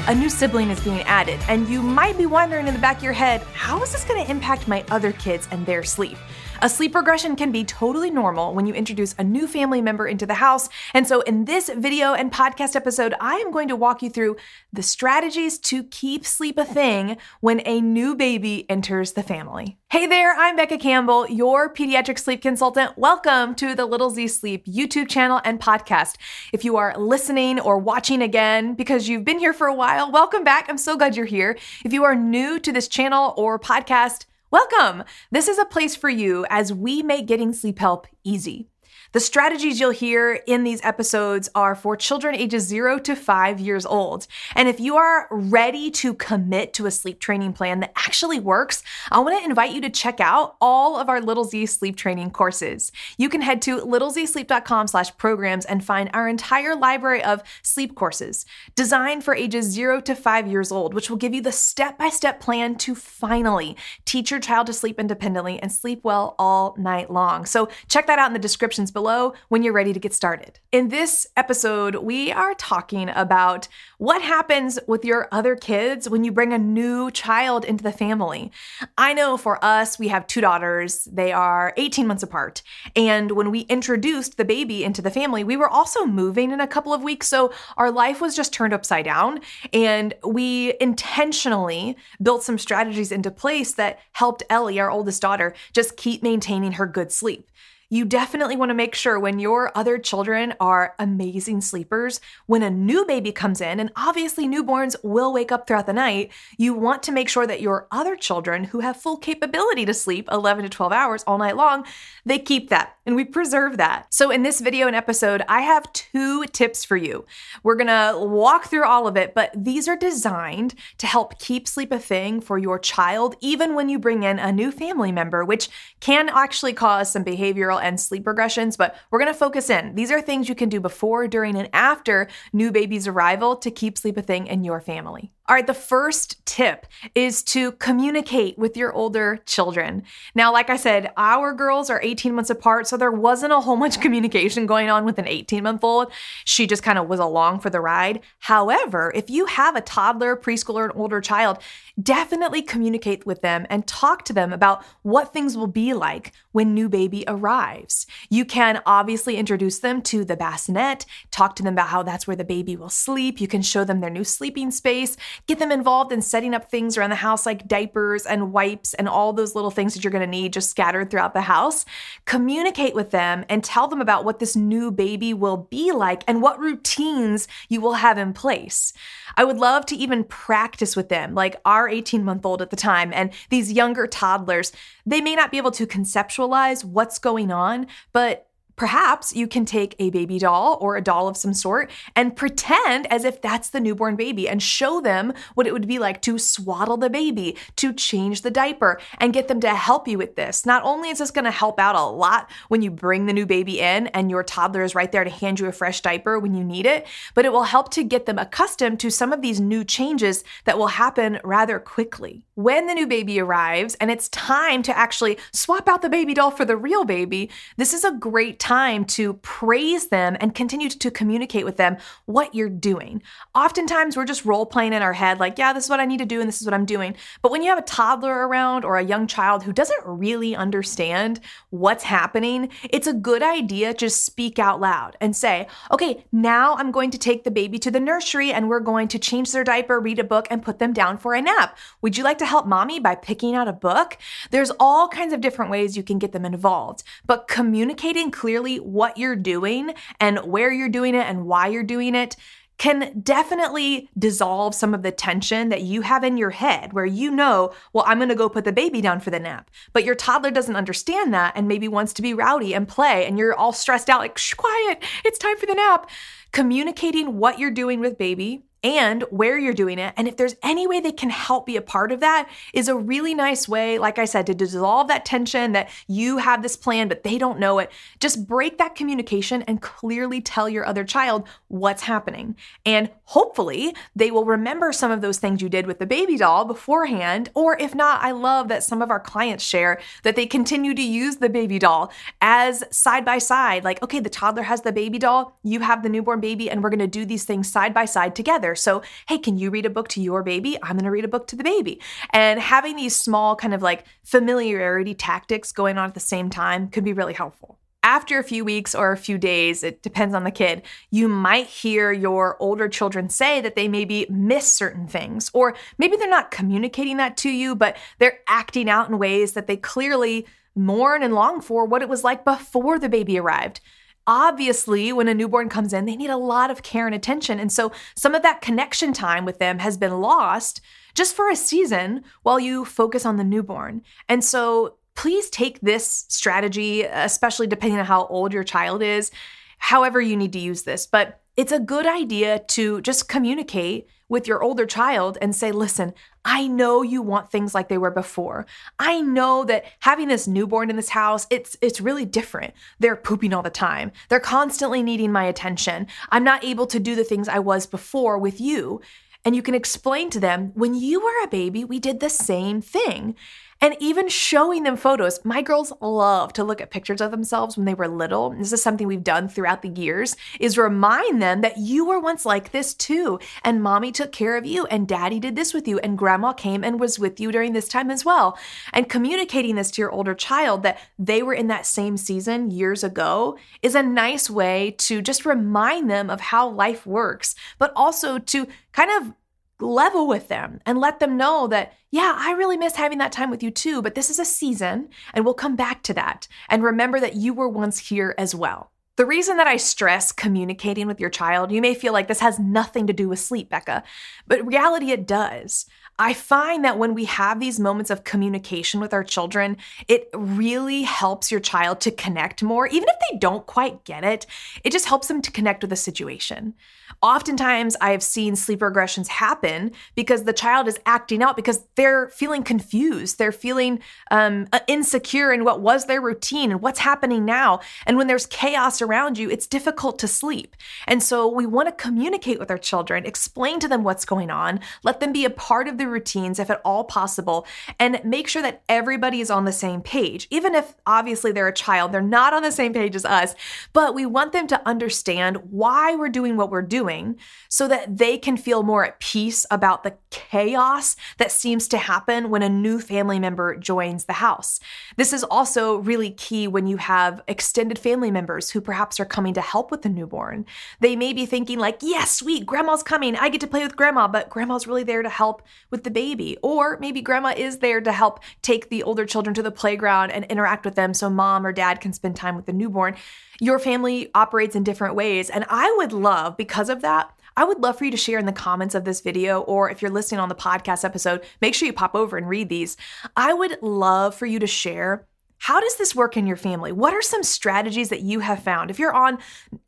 A 0.09 0.15
new 0.15 0.29
sibling 0.29 0.69
is 0.69 0.81
being 0.81 1.01
added, 1.03 1.39
and 1.47 1.67
you 1.69 1.81
might 1.81 2.17
be 2.17 2.25
wondering 2.25 2.67
in 2.67 2.73
the 2.73 2.79
back 2.79 2.97
of 2.97 3.03
your 3.03 3.13
head, 3.13 3.41
how 3.53 3.81
is 3.83 3.93
this 3.93 4.03
going 4.03 4.23
to 4.23 4.29
impact 4.29 4.67
my 4.67 4.83
other 4.89 5.13
kids 5.13 5.47
and 5.51 5.65
their 5.65 5.83
sleep? 5.83 6.17
A 6.59 6.69
sleep 6.69 6.95
regression 6.95 7.35
can 7.35 7.51
be 7.51 7.63
totally 7.63 8.09
normal 8.09 8.55
when 8.55 8.65
you 8.65 8.73
introduce 8.73 9.13
a 9.19 9.23
new 9.23 9.45
family 9.45 9.79
member 9.79 10.07
into 10.07 10.25
the 10.25 10.33
house. 10.33 10.69
And 10.91 11.07
so, 11.07 11.21
in 11.21 11.45
this 11.45 11.69
video 11.69 12.15
and 12.15 12.31
podcast 12.31 12.75
episode, 12.75 13.13
I 13.21 13.35
am 13.35 13.51
going 13.51 13.67
to 13.67 13.75
walk 13.75 14.01
you 14.01 14.09
through 14.09 14.37
the 14.73 14.81
strategies 14.81 15.59
to 15.59 15.83
keep 15.83 16.25
sleep 16.25 16.57
a 16.57 16.65
thing 16.65 17.17
when 17.41 17.61
a 17.63 17.79
new 17.79 18.15
baby 18.15 18.67
enters 18.71 19.13
the 19.13 19.21
family. 19.21 19.77
Hey 19.91 20.07
there, 20.07 20.33
I'm 20.33 20.55
Becca 20.55 20.79
Campbell, 20.79 21.29
your 21.29 21.71
pediatric 21.71 22.17
sleep 22.17 22.41
consultant. 22.41 22.97
Welcome 22.97 23.53
to 23.55 23.75
the 23.75 23.85
Little 23.85 24.09
Z 24.09 24.27
Sleep 24.29 24.65
YouTube 24.65 25.09
channel 25.09 25.39
and 25.45 25.59
podcast. 25.59 26.15
If 26.51 26.65
you 26.65 26.75
are 26.77 26.97
listening 26.97 27.59
or 27.59 27.77
watching 27.77 28.23
again 28.23 28.73
because 28.73 29.07
you've 29.07 29.25
been 29.25 29.39
here 29.39 29.53
for 29.53 29.67
a 29.67 29.75
while, 29.75 30.11
welcome 30.11 30.43
back. 30.43 30.65
I'm 30.69 30.79
so 30.79 30.97
glad 30.97 31.15
you're 31.15 31.27
here. 31.27 31.55
If 31.85 31.93
you 31.93 32.03
are 32.03 32.15
new 32.15 32.59
to 32.61 32.71
this 32.71 32.87
channel 32.87 33.35
or 33.37 33.59
podcast, 33.59 34.25
Welcome! 34.49 35.03
This 35.29 35.49
is 35.49 35.57
a 35.57 35.65
place 35.65 35.93
for 35.93 36.07
you 36.07 36.45
as 36.49 36.71
we 36.71 37.03
make 37.03 37.27
getting 37.27 37.51
sleep 37.51 37.79
help 37.79 38.07
easy. 38.23 38.69
The 39.13 39.19
strategies 39.19 39.79
you'll 39.79 39.91
hear 39.91 40.41
in 40.47 40.63
these 40.63 40.83
episodes 40.83 41.49
are 41.55 41.75
for 41.75 41.95
children 41.95 42.35
ages 42.35 42.63
zero 42.63 42.99
to 42.99 43.15
five 43.15 43.59
years 43.59 43.85
old. 43.85 44.27
And 44.55 44.67
if 44.67 44.79
you 44.79 44.97
are 44.97 45.27
ready 45.31 45.89
to 45.91 46.13
commit 46.13 46.73
to 46.73 46.85
a 46.85 46.91
sleep 46.91 47.19
training 47.19 47.53
plan 47.53 47.79
that 47.79 47.93
actually 47.95 48.39
works, 48.39 48.83
I 49.11 49.19
want 49.19 49.39
to 49.39 49.45
invite 49.45 49.71
you 49.71 49.81
to 49.81 49.89
check 49.89 50.19
out 50.19 50.55
all 50.61 50.97
of 50.97 51.09
our 51.09 51.21
Little 51.21 51.45
Z 51.45 51.65
sleep 51.67 51.95
training 51.95 52.31
courses. 52.31 52.91
You 53.17 53.29
can 53.29 53.41
head 53.41 53.61
to 53.63 53.77
littlezsleep.com 53.77 54.87
slash 54.87 55.15
programs 55.17 55.65
and 55.65 55.83
find 55.83 56.09
our 56.13 56.27
entire 56.27 56.75
library 56.75 57.23
of 57.23 57.43
sleep 57.61 57.95
courses 57.95 58.45
designed 58.75 59.23
for 59.23 59.33
ages 59.35 59.65
zero 59.65 60.01
to 60.01 60.15
five 60.15 60.47
years 60.47 60.71
old, 60.71 60.93
which 60.93 61.09
will 61.09 61.17
give 61.17 61.33
you 61.33 61.41
the 61.41 61.51
step-by-step 61.51 62.39
plan 62.39 62.75
to 62.75 62.93
finally 62.95 63.75
teach 64.05 64.31
your 64.31 64.39
child 64.39 64.67
to 64.67 64.73
sleep 64.73 64.99
independently 64.99 65.59
and 65.59 65.71
sleep 65.71 66.03
well 66.03 66.35
all 66.37 66.75
night 66.77 67.11
long. 67.11 67.45
So 67.45 67.69
check 67.87 68.07
that 68.07 68.19
out 68.19 68.27
in 68.27 68.33
the 68.33 68.39
descriptions 68.77 68.91
below 68.91 69.33
when 69.49 69.63
you're 69.63 69.73
ready 69.73 69.93
to 69.93 69.99
get 69.99 70.13
started. 70.13 70.59
In 70.71 70.89
this 70.89 71.27
episode, 71.35 71.95
we 71.95 72.31
are 72.31 72.53
talking 72.53 73.09
about 73.09 73.67
what 73.97 74.21
happens 74.21 74.77
with 74.87 75.03
your 75.03 75.27
other 75.31 75.55
kids 75.55 76.07
when 76.07 76.23
you 76.23 76.31
bring 76.31 76.53
a 76.53 76.57
new 76.59 77.09
child 77.09 77.65
into 77.65 77.83
the 77.83 77.91
family. 77.91 78.51
I 78.97 79.13
know 79.13 79.35
for 79.37 79.63
us, 79.65 79.97
we 79.97 80.09
have 80.09 80.27
two 80.27 80.41
daughters, 80.41 81.05
they 81.11 81.31
are 81.31 81.73
18 81.77 82.05
months 82.05 82.21
apart. 82.23 82.61
And 82.95 83.31
when 83.31 83.49
we 83.49 83.61
introduced 83.61 84.37
the 84.37 84.45
baby 84.45 84.83
into 84.83 85.01
the 85.01 85.09
family, 85.09 85.43
we 85.43 85.57
were 85.57 85.69
also 85.69 86.05
moving 86.05 86.51
in 86.51 86.61
a 86.61 86.67
couple 86.67 86.93
of 86.93 87.01
weeks. 87.01 87.27
So 87.27 87.51
our 87.77 87.89
life 87.89 88.21
was 88.21 88.35
just 88.35 88.53
turned 88.53 88.73
upside 88.73 89.05
down. 89.05 89.39
And 89.73 90.13
we 90.23 90.75
intentionally 90.79 91.97
built 92.21 92.43
some 92.43 92.59
strategies 92.59 93.11
into 93.11 93.31
place 93.31 93.73
that 93.73 93.99
helped 94.11 94.43
Ellie, 94.49 94.79
our 94.79 94.91
oldest 94.91 95.21
daughter, 95.21 95.55
just 95.73 95.97
keep 95.97 96.21
maintaining 96.21 96.73
her 96.73 96.85
good 96.85 97.11
sleep 97.11 97.49
you 97.89 98.03
definitely 98.03 98.57
want 98.57 98.69
to 98.69 98.75
make 98.75 98.93
sure 98.93 99.19
when 99.19 99.39
your 99.39 99.71
other 99.75 99.97
children 99.97 100.53
are 100.59 100.93
amazing 100.99 101.61
sleepers, 101.61 102.19
when 102.45 102.61
a 102.61 102.69
new 102.69 103.05
baby 103.05 103.31
comes 103.31 103.61
in, 103.61 103.79
and 103.79 103.91
obviously 103.95 104.47
newborns 104.47 104.95
will 105.03 105.31
wake 105.31 105.51
up 105.51 105.65
throughout 105.65 105.85
the 105.85 105.93
night, 105.93 106.31
you 106.57 106.73
want 106.73 107.01
to 107.03 107.11
make 107.11 107.29
sure 107.29 107.47
that 107.47 107.61
your 107.61 107.87
other 107.91 108.15
children 108.15 108.65
who 108.65 108.81
have 108.81 109.01
full 109.01 109.17
capability 109.17 109.85
to 109.85 109.93
sleep 109.93 110.27
11 110.31 110.63
to 110.63 110.69
12 110.69 110.91
hours 110.91 111.23
all 111.25 111.37
night 111.37 111.55
long, 111.55 111.85
they 112.25 112.39
keep 112.39 112.69
that 112.69 112.96
and 113.07 113.15
we 113.15 113.23
preserve 113.23 113.77
that. 113.77 114.13
So 114.13 114.29
in 114.31 114.43
this 114.43 114.59
video 114.59 114.85
and 114.85 114.95
episode, 114.95 115.41
I 115.47 115.61
have 115.61 115.91
two 115.93 116.43
tips 116.47 116.83
for 116.83 116.97
you. 116.97 117.25
We're 117.63 117.77
to 117.87 118.19
walk 118.19 118.65
through 118.65 118.85
all 118.85 119.07
of 119.07 119.15
it, 119.15 119.33
but 119.33 119.49
these 119.55 119.87
are 119.87 119.95
designed 119.95 120.75
to 120.97 121.07
help 121.07 121.39
keep 121.39 121.69
sleep 121.69 121.93
a 121.93 121.99
thing 121.99 122.41
for 122.41 122.57
your 122.57 122.77
child 122.77 123.37
even 123.39 123.75
when 123.75 123.87
you 123.87 123.97
bring 123.97 124.23
in 124.23 124.39
a 124.39 124.51
new 124.51 124.71
family 124.71 125.13
member, 125.13 125.45
which 125.45 125.69
can 126.01 126.27
actually 126.27 126.73
cause 126.73 127.09
some 127.09 127.23
behavioral 127.23 127.81
and 127.81 127.97
sleep 127.99 128.25
regressions, 128.25 128.77
but 128.77 128.97
we're 129.09 129.19
to 129.31 129.33
focus 129.33 129.69
in. 129.69 129.95
These 129.95 130.11
are 130.11 130.21
things 130.21 130.49
you 130.49 130.55
can 130.55 130.67
do 130.67 130.81
before, 130.81 131.29
during, 131.29 131.55
and 131.55 131.69
after 131.71 132.27
new 132.51 132.73
baby's 132.73 133.07
arrival 133.07 133.55
to 133.55 133.71
keep 133.71 133.97
sleep 133.97 134.17
a 134.17 134.21
thing 134.21 134.47
in 134.47 134.65
your 134.65 134.81
family. 134.81 135.31
All 135.49 135.55
right, 135.55 135.65
the 135.65 135.73
first 135.73 136.45
tip 136.45 136.85
is 137.15 137.41
to 137.43 137.71
communicate 137.73 138.57
with 138.57 138.75
your 138.75 138.91
older 138.91 139.39
children. 139.45 140.03
Now, 140.35 140.51
like 140.51 140.69
I 140.69 140.75
said, 140.75 141.13
our 141.15 141.53
girls 141.53 141.89
are 141.89 142.01
18 142.03 142.35
months 142.35 142.49
apart, 142.49 142.85
so 142.85 142.97
there 142.97 143.13
wasn't 143.13 143.53
a 143.53 143.61
whole 143.61 143.75
much 143.77 144.01
communication 144.01 144.65
going 144.65 144.89
on 144.89 145.05
with 145.05 145.17
an 145.19 145.25
18 145.25 145.63
month 145.63 145.85
old. 145.85 146.11
She 146.43 146.67
just 146.67 146.83
kind 146.83 146.99
of 146.99 147.07
was 147.07 147.21
along 147.21 147.61
for 147.61 147.69
the 147.69 147.79
ride. 147.79 148.19
However, 148.39 149.13
if 149.15 149.29
you 149.29 149.45
have 149.45 149.77
a 149.77 149.81
toddler, 149.81 150.35
preschooler, 150.35 150.83
and 150.83 150.99
older 150.99 151.21
child, 151.21 151.59
definitely 152.01 152.61
communicate 152.61 153.25
with 153.25 153.41
them 153.41 153.65
and 153.69 153.87
talk 153.87 154.23
to 154.25 154.33
them 154.33 154.53
about 154.53 154.83
what 155.01 155.33
things 155.33 155.57
will 155.57 155.67
be 155.67 155.93
like 155.93 156.31
when 156.51 156.73
new 156.73 156.89
baby 156.89 157.23
arrives. 157.27 158.05
You 158.29 158.45
can 158.45 158.81
obviously 158.85 159.37
introduce 159.37 159.79
them 159.79 160.01
to 160.03 160.23
the 160.23 160.37
bassinet, 160.37 161.05
talk 161.31 161.55
to 161.57 161.63
them 161.63 161.73
about 161.73 161.89
how 161.89 162.03
that's 162.03 162.27
where 162.27 162.35
the 162.35 162.43
baby 162.43 162.75
will 162.75 162.89
sleep. 162.89 163.41
You 163.41 163.47
can 163.47 163.61
show 163.61 163.83
them 163.83 163.99
their 163.99 164.09
new 164.09 164.23
sleeping 164.23 164.71
space 164.71 165.17
Get 165.47 165.59
them 165.59 165.71
involved 165.71 166.11
in 166.11 166.21
setting 166.21 166.53
up 166.53 166.69
things 166.69 166.97
around 166.97 167.09
the 167.09 167.15
house 167.17 167.45
like 167.45 167.67
diapers 167.67 168.25
and 168.25 168.51
wipes 168.51 168.93
and 168.93 169.07
all 169.07 169.33
those 169.33 169.55
little 169.55 169.71
things 169.71 169.93
that 169.93 170.03
you're 170.03 170.11
going 170.11 170.21
to 170.21 170.27
need 170.27 170.53
just 170.53 170.69
scattered 170.69 171.09
throughout 171.09 171.33
the 171.33 171.41
house. 171.41 171.85
Communicate 172.25 172.95
with 172.95 173.11
them 173.11 173.45
and 173.49 173.63
tell 173.63 173.87
them 173.87 174.01
about 174.01 174.25
what 174.25 174.39
this 174.39 174.55
new 174.55 174.91
baby 174.91 175.33
will 175.33 175.57
be 175.57 175.91
like 175.91 176.23
and 176.27 176.41
what 176.41 176.59
routines 176.59 177.47
you 177.69 177.81
will 177.81 177.93
have 177.93 178.17
in 178.17 178.33
place. 178.33 178.93
I 179.35 179.43
would 179.43 179.57
love 179.57 179.85
to 179.87 179.95
even 179.95 180.23
practice 180.23 180.95
with 180.95 181.09
them, 181.09 181.35
like 181.35 181.55
our 181.65 181.86
18 181.89 182.23
month 182.23 182.45
old 182.45 182.61
at 182.61 182.69
the 182.69 182.75
time 182.75 183.11
and 183.13 183.31
these 183.49 183.71
younger 183.71 184.07
toddlers. 184.07 184.71
They 185.05 185.21
may 185.21 185.35
not 185.35 185.51
be 185.51 185.57
able 185.57 185.71
to 185.71 185.87
conceptualize 185.87 186.83
what's 186.83 187.19
going 187.19 187.51
on, 187.51 187.87
but 188.13 188.46
Perhaps 188.77 189.35
you 189.35 189.47
can 189.47 189.65
take 189.65 189.95
a 189.97 190.11
baby 190.11 190.37
doll 190.37 190.77
or 190.79 190.95
a 190.95 191.01
doll 191.01 191.27
of 191.27 191.35
some 191.35 191.55
sort 191.55 191.89
and 192.15 192.35
pretend 192.35 193.11
as 193.11 193.25
if 193.25 193.41
that's 193.41 193.69
the 193.69 193.79
newborn 193.79 194.15
baby 194.15 194.47
and 194.47 194.61
show 194.61 195.01
them 195.01 195.33
what 195.55 195.65
it 195.65 195.73
would 195.73 195.87
be 195.87 195.97
like 195.97 196.21
to 196.21 196.37
swaddle 196.37 196.95
the 196.95 197.09
baby, 197.09 197.57
to 197.75 197.91
change 197.91 198.43
the 198.43 198.51
diaper, 198.51 198.99
and 199.17 199.33
get 199.33 199.47
them 199.47 199.59
to 199.61 199.73
help 199.73 200.07
you 200.07 200.19
with 200.19 200.35
this. 200.35 200.63
Not 200.63 200.83
only 200.83 201.09
is 201.09 201.17
this 201.17 201.31
going 201.31 201.45
to 201.45 201.51
help 201.51 201.79
out 201.79 201.95
a 201.95 202.03
lot 202.03 202.51
when 202.67 202.83
you 202.83 202.91
bring 202.91 203.25
the 203.25 203.33
new 203.33 203.47
baby 203.47 203.79
in 203.79 204.07
and 204.07 204.29
your 204.29 204.43
toddler 204.43 204.83
is 204.83 204.93
right 204.93 205.11
there 205.11 205.23
to 205.23 205.29
hand 205.31 205.59
you 205.59 205.65
a 205.65 205.71
fresh 205.71 206.01
diaper 206.01 206.37
when 206.37 206.53
you 206.53 206.63
need 206.63 206.85
it, 206.85 207.07
but 207.33 207.45
it 207.45 207.51
will 207.51 207.63
help 207.63 207.89
to 207.93 208.03
get 208.03 208.27
them 208.27 208.37
accustomed 208.37 208.99
to 208.99 209.09
some 209.09 209.33
of 209.33 209.41
these 209.41 209.59
new 209.59 209.83
changes 209.83 210.43
that 210.65 210.77
will 210.77 210.85
happen 210.85 211.39
rather 211.43 211.79
quickly. 211.79 212.43
When 212.53 212.85
the 212.85 212.93
new 212.93 213.07
baby 213.07 213.39
arrives 213.39 213.95
and 213.95 214.11
it's 214.11 214.29
time 214.29 214.83
to 214.83 214.95
actually 214.95 215.39
swap 215.51 215.89
out 215.89 216.03
the 216.03 216.09
baby 216.09 216.35
doll 216.35 216.51
for 216.51 216.65
the 216.65 216.77
real 216.77 217.05
baby, 217.05 217.49
this 217.77 217.91
is 217.91 218.03
a 218.03 218.11
great 218.11 218.59
time 218.59 218.66
to 218.67 219.33
praise 219.35 220.09
them 220.09 220.35
and 220.41 220.53
continue 220.53 220.89
to 220.89 221.09
communicate 221.09 221.63
with 221.63 221.77
them 221.77 221.95
what 222.25 222.53
you're 222.53 222.67
doing. 222.67 223.21
Oftentimes, 223.55 224.17
we're 224.17 224.25
just 224.25 224.43
role 224.43 224.65
playing 224.65 224.91
in 224.91 225.01
our 225.01 225.13
head, 225.13 225.39
like, 225.39 225.57
yeah, 225.57 225.71
this 225.71 225.85
is 225.85 225.89
what 225.89 226.01
I 226.01 226.05
need 226.05 226.17
to 226.17 226.25
do 226.25 226.41
and 226.41 226.49
this 226.49 226.59
is 226.59 226.67
what 226.67 226.73
I'm 226.73 226.85
doing. 226.85 227.15
But 227.41 227.53
when 227.53 227.63
you 227.63 227.69
have 227.69 227.77
a 227.77 227.83
toddler 227.83 228.45
around 228.45 228.83
or 228.83 228.97
a 228.97 229.05
young 229.05 229.25
child 229.25 229.63
who 229.63 229.71
doesn't 229.71 230.01
really 230.03 230.53
understand 230.53 231.39
what's 231.69 232.03
happening, 232.03 232.67
it's 232.89 233.07
a 233.07 233.13
good 233.13 233.41
idea 233.41 233.93
to 233.93 234.09
speak 234.09 234.59
out 234.59 234.81
loud 234.81 235.15
and 235.21 235.33
say, 235.33 235.67
okay, 235.93 236.25
now 236.33 236.75
I'm 236.75 236.91
going 236.91 237.11
to 237.11 237.17
take 237.17 237.45
the 237.45 237.51
baby 237.51 237.79
to 237.79 237.89
the 237.89 238.01
nursery 238.01 238.51
and 238.51 238.67
we're 238.67 238.81
going 238.81 239.07
to 239.09 239.19
change 239.19 239.53
their 239.53 239.63
diaper, 239.63 239.97
read 239.97 240.19
a 240.19 240.25
book, 240.25 240.45
and 240.49 240.61
put 240.61 240.79
them 240.79 240.91
down 240.91 241.17
for 241.17 241.33
a 241.33 241.41
nap. 241.41 241.77
Would 242.01 242.17
you 242.17 242.23
like 242.25 242.37
to 242.39 242.45
help 242.45 242.67
mommy 242.67 242.99
by 242.99 243.15
picking 243.15 243.55
out 243.55 243.69
a 243.69 243.73
book? 243.73 244.17
There's 244.51 244.71
all 244.77 245.07
kinds 245.07 245.31
of 245.31 245.39
different 245.39 245.71
ways 245.71 245.95
you 245.95 246.03
can 246.03 246.19
get 246.19 246.33
them 246.33 246.43
involved, 246.43 247.03
but 247.25 247.47
communicating 247.47 248.29
clearly 248.29 248.56
clearly 248.57 248.79
what 248.79 249.17
you're 249.17 249.35
doing 249.35 249.93
and 250.19 250.39
where 250.39 250.71
you're 250.71 250.89
doing 250.89 251.13
it 251.13 251.25
and 251.27 251.45
why 251.45 251.67
you're 251.67 251.83
doing 251.83 252.15
it 252.15 252.35
can 252.79 253.19
definitely 253.21 254.09
dissolve 254.17 254.73
some 254.73 254.93
of 254.93 255.01
the 255.03 255.11
tension 255.11 255.69
that 255.69 255.81
you 255.81 256.01
have 256.01 256.23
in 256.23 256.37
your 256.37 256.51
head 256.51 256.93
where 256.93 257.05
you 257.05 257.31
know, 257.31 257.71
well, 257.93 258.03
I'm 258.07 258.19
to 258.19 258.35
go 258.35 258.49
put 258.49 258.65
the 258.65 258.71
baby 258.71 259.01
down 259.01 259.19
for 259.19 259.31
the 259.31 259.39
nap. 259.39 259.69
But 259.93 260.03
your 260.03 260.13
toddler 260.13 260.51
doesn't 260.51 260.75
understand 260.75 261.33
that 261.33 261.53
and 261.55 261.67
maybe 261.67 261.87
wants 261.87 262.13
to 262.13 262.21
be 262.21 262.35
rowdy 262.35 262.73
and 262.73 262.87
play 262.87 263.25
and 263.25 263.37
you're 263.37 263.55
all 263.55 263.73
stressed 263.73 264.09
out 264.09 264.19
like, 264.19 264.37
Shh, 264.37 264.53
quiet, 264.53 265.03
it's 265.23 265.39
time 265.39 265.57
for 265.57 265.65
the 265.65 265.75
nap. 265.75 266.09
Communicating 266.51 267.37
what 267.37 267.59
you're 267.59 267.71
doing 267.71 267.99
with 267.99 268.17
baby 268.17 268.66
and 268.83 269.23
where 269.29 269.57
you're 269.57 269.73
doing 269.73 269.99
it. 269.99 270.13
And 270.17 270.27
if 270.27 270.37
there's 270.37 270.55
any 270.63 270.85
way 270.87 270.99
they 270.99 271.11
can 271.11 271.29
help 271.29 271.65
be 271.65 271.77
a 271.77 271.81
part 271.81 272.11
of 272.11 272.19
that, 272.19 272.49
is 272.73 272.87
a 272.87 272.95
really 272.95 273.33
nice 273.33 273.67
way, 273.67 273.97
like 273.97 274.19
I 274.19 274.25
said, 274.25 274.45
to 274.47 274.53
dissolve 274.53 275.07
that 275.07 275.25
tension 275.25 275.71
that 275.71 275.89
you 276.07 276.37
have 276.37 276.61
this 276.61 276.77
plan, 276.77 277.07
but 277.07 277.23
they 277.23 277.37
don't 277.37 277.59
know 277.59 277.79
it. 277.79 277.91
Just 278.19 278.47
break 278.47 278.77
that 278.77 278.95
communication 278.95 279.63
and 279.63 279.81
clearly 279.81 280.41
tell 280.41 280.69
your 280.69 280.85
other 280.85 281.03
child 281.03 281.47
what's 281.67 282.03
happening. 282.03 282.55
And 282.85 283.09
hopefully 283.25 283.95
they 284.15 284.31
will 284.31 284.45
remember 284.45 284.91
some 284.91 285.11
of 285.11 285.21
those 285.21 285.39
things 285.39 285.61
you 285.61 285.69
did 285.69 285.87
with 285.87 285.99
the 285.99 286.05
baby 286.05 286.37
doll 286.37 286.65
beforehand. 286.65 287.49
Or 287.55 287.77
if 287.79 287.95
not, 287.95 288.21
I 288.21 288.31
love 288.31 288.67
that 288.67 288.83
some 288.83 289.01
of 289.01 289.09
our 289.09 289.19
clients 289.19 289.63
share 289.63 289.99
that 290.23 290.35
they 290.35 290.45
continue 290.45 290.93
to 290.93 291.01
use 291.01 291.37
the 291.37 291.49
baby 291.49 291.79
doll 291.79 292.11
as 292.41 292.83
side 292.95 293.25
by 293.25 293.39
side. 293.39 293.83
Like, 293.83 294.03
okay, 294.03 294.19
the 294.19 294.29
toddler 294.29 294.63
has 294.63 294.81
the 294.81 294.91
baby 294.91 295.17
doll, 295.17 295.57
you 295.63 295.79
have 295.79 296.03
the 296.03 296.09
newborn 296.09 296.39
baby, 296.39 296.69
and 296.69 296.83
we're 296.83 296.89
gonna 296.89 297.07
do 297.07 297.25
these 297.25 297.43
things 297.43 297.71
side 297.71 297.93
by 297.93 298.05
side 298.05 298.35
together 298.35 298.66
together. 298.67 298.75
So, 298.75 299.01
hey, 299.27 299.37
can 299.37 299.57
you 299.57 299.69
read 299.69 299.85
a 299.85 299.89
book 299.89 300.07
to 300.09 300.21
your 300.21 300.43
baby? 300.43 300.77
I'm 300.81 300.97
going 300.97 301.05
to 301.05 301.11
read 301.11 301.25
a 301.25 301.29
book 301.29 301.47
to 301.47 301.55
the 301.55 301.63
baby. 301.63 301.99
And 302.31 302.59
having 302.59 302.95
these 302.95 303.15
small 303.15 303.55
kind 303.55 303.73
of 303.73 303.81
like 303.81 304.05
familiarity 304.23 305.13
tactics 305.13 305.71
going 305.71 305.97
on 305.97 306.09
at 306.09 306.13
the 306.13 306.19
same 306.19 306.49
time 306.49 306.89
could 306.89 307.03
be 307.03 307.13
really 307.13 307.33
helpful 307.33 307.79
after 308.03 308.39
a 308.39 308.43
few 308.43 308.63
weeks 308.63 308.95
or 308.95 309.11
a 309.11 309.17
few 309.17 309.37
days, 309.37 309.83
it 309.83 310.01
depends 310.01 310.33
on 310.33 310.45
the 310.45 310.51
kid, 310.51 310.81
you 311.11 311.27
might 311.27 311.65
hear 311.65 312.09
your 312.09 312.55
older 312.61 312.87
children 312.87 313.27
say 313.27 313.59
that 313.59 313.75
they 313.75 313.89
maybe 313.89 314.25
miss 314.29 314.71
certain 314.71 315.07
things, 315.07 315.51
or 315.53 315.75
maybe 315.97 316.15
they're 316.15 316.29
not 316.29 316.49
communicating 316.49 317.17
that 317.17 317.35
to 317.35 317.49
you, 317.49 317.75
but 317.75 317.97
they're 318.19 318.39
acting 318.47 318.89
out 318.89 319.09
in 319.09 319.17
ways 319.17 319.53
that 319.53 319.67
they 319.67 319.75
clearly 319.75 320.45
mourn 320.73 321.21
and 321.21 321.33
long 321.33 321.59
for 321.59 321.85
what 321.85 322.01
it 322.01 322.07
was 322.07 322.23
like 322.23 322.45
before 322.45 322.97
the 322.97 323.09
baby 323.09 323.37
arrived. 323.37 323.81
Obviously, 324.27 325.13
when 325.13 325.29
a 325.29 325.33
newborn 325.33 325.69
comes 325.69 325.93
in, 325.93 326.05
they 326.05 326.17
need 326.17 326.29
a 326.29 326.37
lot 326.37 326.69
of 326.69 326.83
care 326.83 327.05
and 327.07 327.15
attention. 327.15 327.59
And 327.59 327.71
so 327.71 327.93
some 328.15 328.35
of 328.35 328.43
that 328.43 328.61
connection 328.61 329.13
time 329.13 329.45
with 329.45 329.57
them 329.57 329.79
has 329.79 329.97
been 329.97 330.19
lost 330.19 330.81
just 331.15 331.33
for 331.33 331.49
a 331.49 331.55
season 331.55 332.23
while 332.43 332.59
you 332.59 332.83
focus 332.83 333.25
on 333.25 333.37
the 333.37 333.43
newborn. 333.43 334.03
And 334.27 334.43
so 334.43 334.97
please 335.15 335.49
take 335.49 335.79
this 335.79 336.25
strategy, 336.27 337.03
especially 337.03 337.67
depending 337.67 337.99
on 337.99 338.05
how 338.05 338.27
old 338.27 338.53
your 338.53 338.63
child 338.63 339.01
is, 339.01 339.31
however 339.79 340.19
you 340.21 340.35
need 340.35 340.53
to 340.53 340.59
use 340.59 340.83
this. 340.83 341.07
But 341.07 341.41
it's 341.55 341.71
a 341.71 341.79
good 341.79 342.05
idea 342.05 342.59
to 342.59 343.01
just 343.01 343.27
communicate 343.27 344.07
with 344.29 344.47
your 344.47 344.61
older 344.61 344.85
child 344.85 345.37
and 345.41 345.55
say, 345.55 345.71
listen, 345.71 346.13
I 346.43 346.67
know 346.67 347.01
you 347.01 347.21
want 347.21 347.51
things 347.51 347.73
like 347.73 347.89
they 347.89 347.97
were 347.97 348.11
before. 348.11 348.65
I 348.99 349.21
know 349.21 349.63
that 349.65 349.85
having 349.99 350.27
this 350.27 350.47
newborn 350.47 350.89
in 350.89 350.95
this 350.95 351.09
house, 351.09 351.47
it's 351.49 351.77
it's 351.81 352.01
really 352.01 352.25
different. 352.25 352.73
They're 352.99 353.15
pooping 353.15 353.53
all 353.53 353.63
the 353.63 353.69
time. 353.69 354.11
They're 354.29 354.39
constantly 354.39 355.03
needing 355.03 355.31
my 355.31 355.45
attention. 355.45 356.07
I'm 356.29 356.43
not 356.43 356.63
able 356.63 356.87
to 356.87 356.99
do 356.99 357.15
the 357.15 357.23
things 357.23 357.47
I 357.47 357.59
was 357.59 357.85
before 357.85 358.37
with 358.37 358.59
you. 358.61 359.01
And 359.45 359.55
you 359.55 359.61
can 359.61 359.75
explain 359.75 360.29
to 360.31 360.39
them, 360.41 360.71
when 360.73 360.93
you 360.93 361.21
were 361.21 361.43
a 361.43 361.47
baby, 361.47 361.85
we 361.85 361.99
did 361.99 362.19
the 362.19 362.29
same 362.29 362.81
thing 362.81 363.35
and 363.81 363.95
even 363.99 364.27
showing 364.27 364.83
them 364.83 364.97
photos. 364.97 365.43
My 365.43 365.61
girls 365.61 365.93
love 366.01 366.53
to 366.53 366.63
look 366.63 366.81
at 366.81 366.91
pictures 366.91 367.21
of 367.21 367.31
themselves 367.31 367.77
when 367.77 367.85
they 367.85 367.93
were 367.93 368.07
little. 368.07 368.51
This 368.51 368.73
is 368.73 368.81
something 368.81 369.07
we've 369.07 369.23
done 369.23 369.47
throughout 369.47 369.81
the 369.81 369.89
years 369.89 370.35
is 370.59 370.77
remind 370.77 371.41
them 371.41 371.61
that 371.61 371.77
you 371.77 372.05
were 372.05 372.19
once 372.19 372.45
like 372.45 372.71
this 372.71 372.93
too 372.93 373.39
and 373.63 373.83
mommy 373.83 374.11
took 374.11 374.31
care 374.31 374.57
of 374.57 374.65
you 374.65 374.85
and 374.87 375.07
daddy 375.07 375.39
did 375.39 375.55
this 375.55 375.73
with 375.73 375.87
you 375.87 375.99
and 375.99 376.17
grandma 376.17 376.53
came 376.53 376.83
and 376.83 376.99
was 376.99 377.19
with 377.19 377.39
you 377.39 377.51
during 377.51 377.73
this 377.73 377.87
time 377.87 378.09
as 378.09 378.25
well. 378.25 378.57
And 378.93 379.09
communicating 379.09 379.75
this 379.75 379.91
to 379.91 380.01
your 380.01 380.11
older 380.11 380.33
child 380.33 380.83
that 380.83 380.99
they 381.19 381.43
were 381.43 381.53
in 381.53 381.67
that 381.67 381.85
same 381.85 382.17
season 382.17 382.71
years 382.71 383.03
ago 383.03 383.57
is 383.81 383.95
a 383.95 384.03
nice 384.03 384.49
way 384.49 384.95
to 384.97 385.21
just 385.21 385.45
remind 385.45 386.09
them 386.09 386.29
of 386.29 386.39
how 386.39 386.69
life 386.69 387.05
works, 387.05 387.55
but 387.77 387.91
also 387.95 388.37
to 388.39 388.67
kind 388.91 389.11
of 389.11 389.33
level 389.79 390.27
with 390.27 390.47
them 390.47 390.79
and 390.85 390.99
let 390.99 391.19
them 391.19 391.37
know 391.37 391.67
that, 391.67 391.93
yeah, 392.11 392.33
I 392.35 392.51
really 392.53 392.77
miss 392.77 392.95
having 392.95 393.17
that 393.19 393.31
time 393.31 393.49
with 393.49 393.61
you 393.61 393.71
too, 393.71 394.01
but 394.01 394.15
this 394.15 394.29
is 394.29 394.39
a 394.39 394.45
season 394.45 395.09
and 395.33 395.45
we'll 395.45 395.53
come 395.53 395.75
back 395.75 396.03
to 396.03 396.13
that. 396.15 396.47
And 396.69 396.83
remember 396.83 397.19
that 397.19 397.35
you 397.35 397.53
were 397.53 397.69
once 397.69 398.09
here 398.09 398.33
as 398.37 398.55
well. 398.55 398.91
The 399.17 399.25
reason 399.25 399.57
that 399.57 399.67
I 399.67 399.77
stress 399.77 400.31
communicating 400.31 401.07
with 401.07 401.19
your 401.19 401.31
child, 401.31 401.71
you 401.71 401.81
may 401.81 401.95
feel 401.95 402.13
like 402.13 402.27
this 402.27 402.39
has 402.39 402.59
nothing 402.59 403.07
to 403.07 403.13
do 403.13 403.27
with 403.27 403.39
sleep, 403.39 403.67
Becca, 403.67 404.03
but 404.45 404.65
reality 404.65 405.11
it 405.11 405.25
does. 405.25 405.87
I 406.19 406.33
find 406.33 406.83
that 406.83 406.97
when 406.97 407.13
we 407.13 407.25
have 407.25 407.59
these 407.59 407.79
moments 407.79 408.09
of 408.09 408.23
communication 408.23 408.99
with 408.99 409.13
our 409.13 409.23
children, 409.23 409.77
it 410.07 410.29
really 410.33 411.03
helps 411.03 411.51
your 411.51 411.59
child 411.59 412.01
to 412.01 412.11
connect 412.11 412.63
more. 412.63 412.87
Even 412.87 413.07
if 413.07 413.15
they 413.29 413.37
don't 413.37 413.65
quite 413.67 414.03
get 414.03 414.23
it, 414.23 414.47
it 414.83 414.91
just 414.91 415.05
helps 415.05 415.27
them 415.27 415.41
to 415.43 415.51
connect 415.51 415.83
with 415.83 415.91
the 415.91 415.95
situation. 415.95 416.73
Oftentimes, 417.21 417.95
I 418.01 418.11
have 418.11 418.21
seen 418.21 418.55
sleep 418.55 418.79
regressions 418.79 419.27
happen 419.27 419.91
because 420.15 420.43
the 420.43 420.53
child 420.53 420.87
is 420.87 420.99
acting 421.05 421.41
out 421.41 421.55
because 421.55 421.83
they're 421.95 422.29
feeling 422.29 422.63
confused. 422.63 423.37
They're 423.37 423.51
feeling 423.51 423.99
um, 424.29 424.67
uh, 424.71 424.79
insecure 424.87 425.51
in 425.51 425.63
what 425.63 425.81
was 425.81 426.05
their 426.05 426.21
routine 426.21 426.71
and 426.71 426.81
what's 426.81 426.99
happening 426.99 427.43
now. 427.45 427.79
And 428.05 428.17
when 428.17 428.27
there's 428.27 428.45
chaos 428.45 429.01
around 429.01 429.37
you, 429.37 429.49
it's 429.49 429.65
difficult 429.65 430.19
to 430.19 430.27
sleep. 430.27 430.75
And 431.07 431.23
so, 431.23 431.47
we 431.47 431.65
want 431.65 431.87
to 431.87 432.03
communicate 432.03 432.59
with 432.59 432.69
our 432.69 432.77
children, 432.77 433.25
explain 433.25 433.79
to 433.79 433.87
them 433.87 434.03
what's 434.03 434.25
going 434.25 434.51
on, 434.51 434.79
let 435.03 435.19
them 435.19 435.31
be 435.31 435.45
a 435.45 435.49
part 435.49 435.87
of 435.87 435.97
the 435.97 436.06
routines 436.09 436.59
if 436.59 436.69
at 436.69 436.81
all 436.83 437.03
possible, 437.03 437.65
and 437.99 438.21
make 438.23 438.47
sure 438.47 438.61
that 438.61 438.83
everybody 438.87 439.41
is 439.41 439.49
on 439.49 439.65
the 439.65 439.71
same 439.71 440.01
page. 440.01 440.47
Even 440.51 440.75
if 440.75 440.95
obviously 441.05 441.51
they're 441.51 441.67
a 441.67 441.73
child, 441.73 442.11
they're 442.11 442.21
not 442.21 442.53
on 442.53 442.63
the 442.63 442.71
same 442.71 442.93
page 442.93 443.15
as 443.15 443.25
us, 443.25 443.55
but 443.93 444.13
we 444.13 444.25
want 444.25 444.51
them 444.51 444.67
to 444.67 444.87
understand 444.87 445.57
why 445.71 446.15
we're 446.15 446.29
doing 446.29 446.57
what 446.57 446.71
we're 446.71 446.81
doing 446.81 447.37
so 447.69 447.87
that 447.87 448.17
they 448.17 448.37
can 448.37 448.57
feel 448.57 448.83
more 448.83 449.05
at 449.05 449.19
peace 449.19 449.65
about 449.71 450.03
the 450.03 450.15
chaos 450.29 451.15
that 451.37 451.51
seems 451.51 451.87
to 451.87 451.97
happen 451.97 452.49
when 452.49 452.63
a 452.63 452.69
new 452.69 452.99
family 452.99 453.39
member 453.39 453.75
joins 453.75 454.25
the 454.25 454.33
house. 454.33 454.79
This 455.15 455.33
is 455.33 455.43
also 455.43 455.97
really 455.97 456.31
key 456.31 456.67
when 456.67 456.87
you 456.87 456.97
have 456.97 457.41
extended 457.47 457.97
family 457.97 458.31
members 458.31 458.71
who 458.71 458.81
perhaps 458.81 459.19
are 459.19 459.25
coming 459.25 459.53
to 459.53 459.61
help 459.61 459.91
with 459.91 460.01
the 460.01 460.09
newborn. 460.09 460.65
They 460.99 461.15
may 461.15 461.33
be 461.33 461.45
thinking, 461.45 461.79
like, 461.79 461.99
yes, 462.01 462.11
yeah, 462.11 462.25
sweet, 462.25 462.65
grandma's 462.65 463.03
coming. 463.03 463.35
I 463.35 463.49
get 463.49 463.61
to 463.61 463.67
play 463.67 463.83
with 463.83 463.95
grandma, 463.95 464.27
but 464.27 464.49
grandma's 464.49 464.87
really 464.87 465.03
there 465.03 465.21
to 465.21 465.29
help 465.29 465.61
with 465.97 466.03
the 466.03 466.11
baby. 466.11 466.57
Or 466.61 466.97
maybe 466.99 467.21
grandma 467.21 467.53
is 467.57 467.79
there 467.79 467.99
to 468.01 468.11
help 468.11 468.39
take 468.61 468.89
the 468.89 469.01
older 469.01 469.25
children 469.25 469.53
to 469.55 469.63
the 469.63 469.71
playground 469.71 470.29
and 470.31 470.45
interact 470.45 470.85
with 470.85 470.93
them 470.93 471.15
so 471.15 471.29
mom 471.29 471.65
or 471.65 471.73
dad 471.73 472.01
can 472.01 472.13
spend 472.13 472.35
time 472.35 472.55
with 472.55 472.67
the 472.67 472.73
newborn. 472.73 473.15
Your 473.59 473.79
family 473.79 474.29
operates 474.35 474.75
in 474.75 474.83
different 474.83 475.15
ways. 475.15 475.49
And 475.49 475.65
I 475.69 475.91
would 475.97 476.13
love, 476.13 476.55
because 476.55 476.89
of 476.89 477.01
that, 477.01 477.31
I 477.55 477.63
would 477.63 477.79
love 477.79 477.97
for 477.97 478.05
you 478.05 478.11
to 478.11 478.17
share 478.17 478.37
in 478.37 478.45
the 478.45 478.53
comments 478.53 478.93
of 478.93 479.03
this 479.03 479.21
video, 479.21 479.61
or 479.61 479.89
if 479.89 480.03
you're 480.03 480.11
listening 480.11 480.39
on 480.39 480.49
the 480.49 480.53
podcast 480.53 481.03
episode, 481.03 481.43
make 481.59 481.73
sure 481.73 481.87
you 481.87 481.93
pop 481.93 482.13
over 482.13 482.37
and 482.37 482.47
read 482.47 482.69
these. 482.69 482.95
I 483.35 483.51
would 483.51 483.81
love 483.81 484.35
for 484.35 484.45
you 484.45 484.59
to 484.59 484.67
share 484.67 485.25
how 485.59 485.79
does 485.79 485.97
this 485.97 486.15
work 486.15 486.37
in 486.37 486.47
your 486.47 486.55
family? 486.55 486.91
What 486.91 487.13
are 487.13 487.21
some 487.21 487.43
strategies 487.43 488.09
that 488.09 488.21
you 488.21 488.39
have 488.39 488.63
found? 488.63 488.91
If 488.91 488.99
you're 488.99 489.13
on 489.13 489.39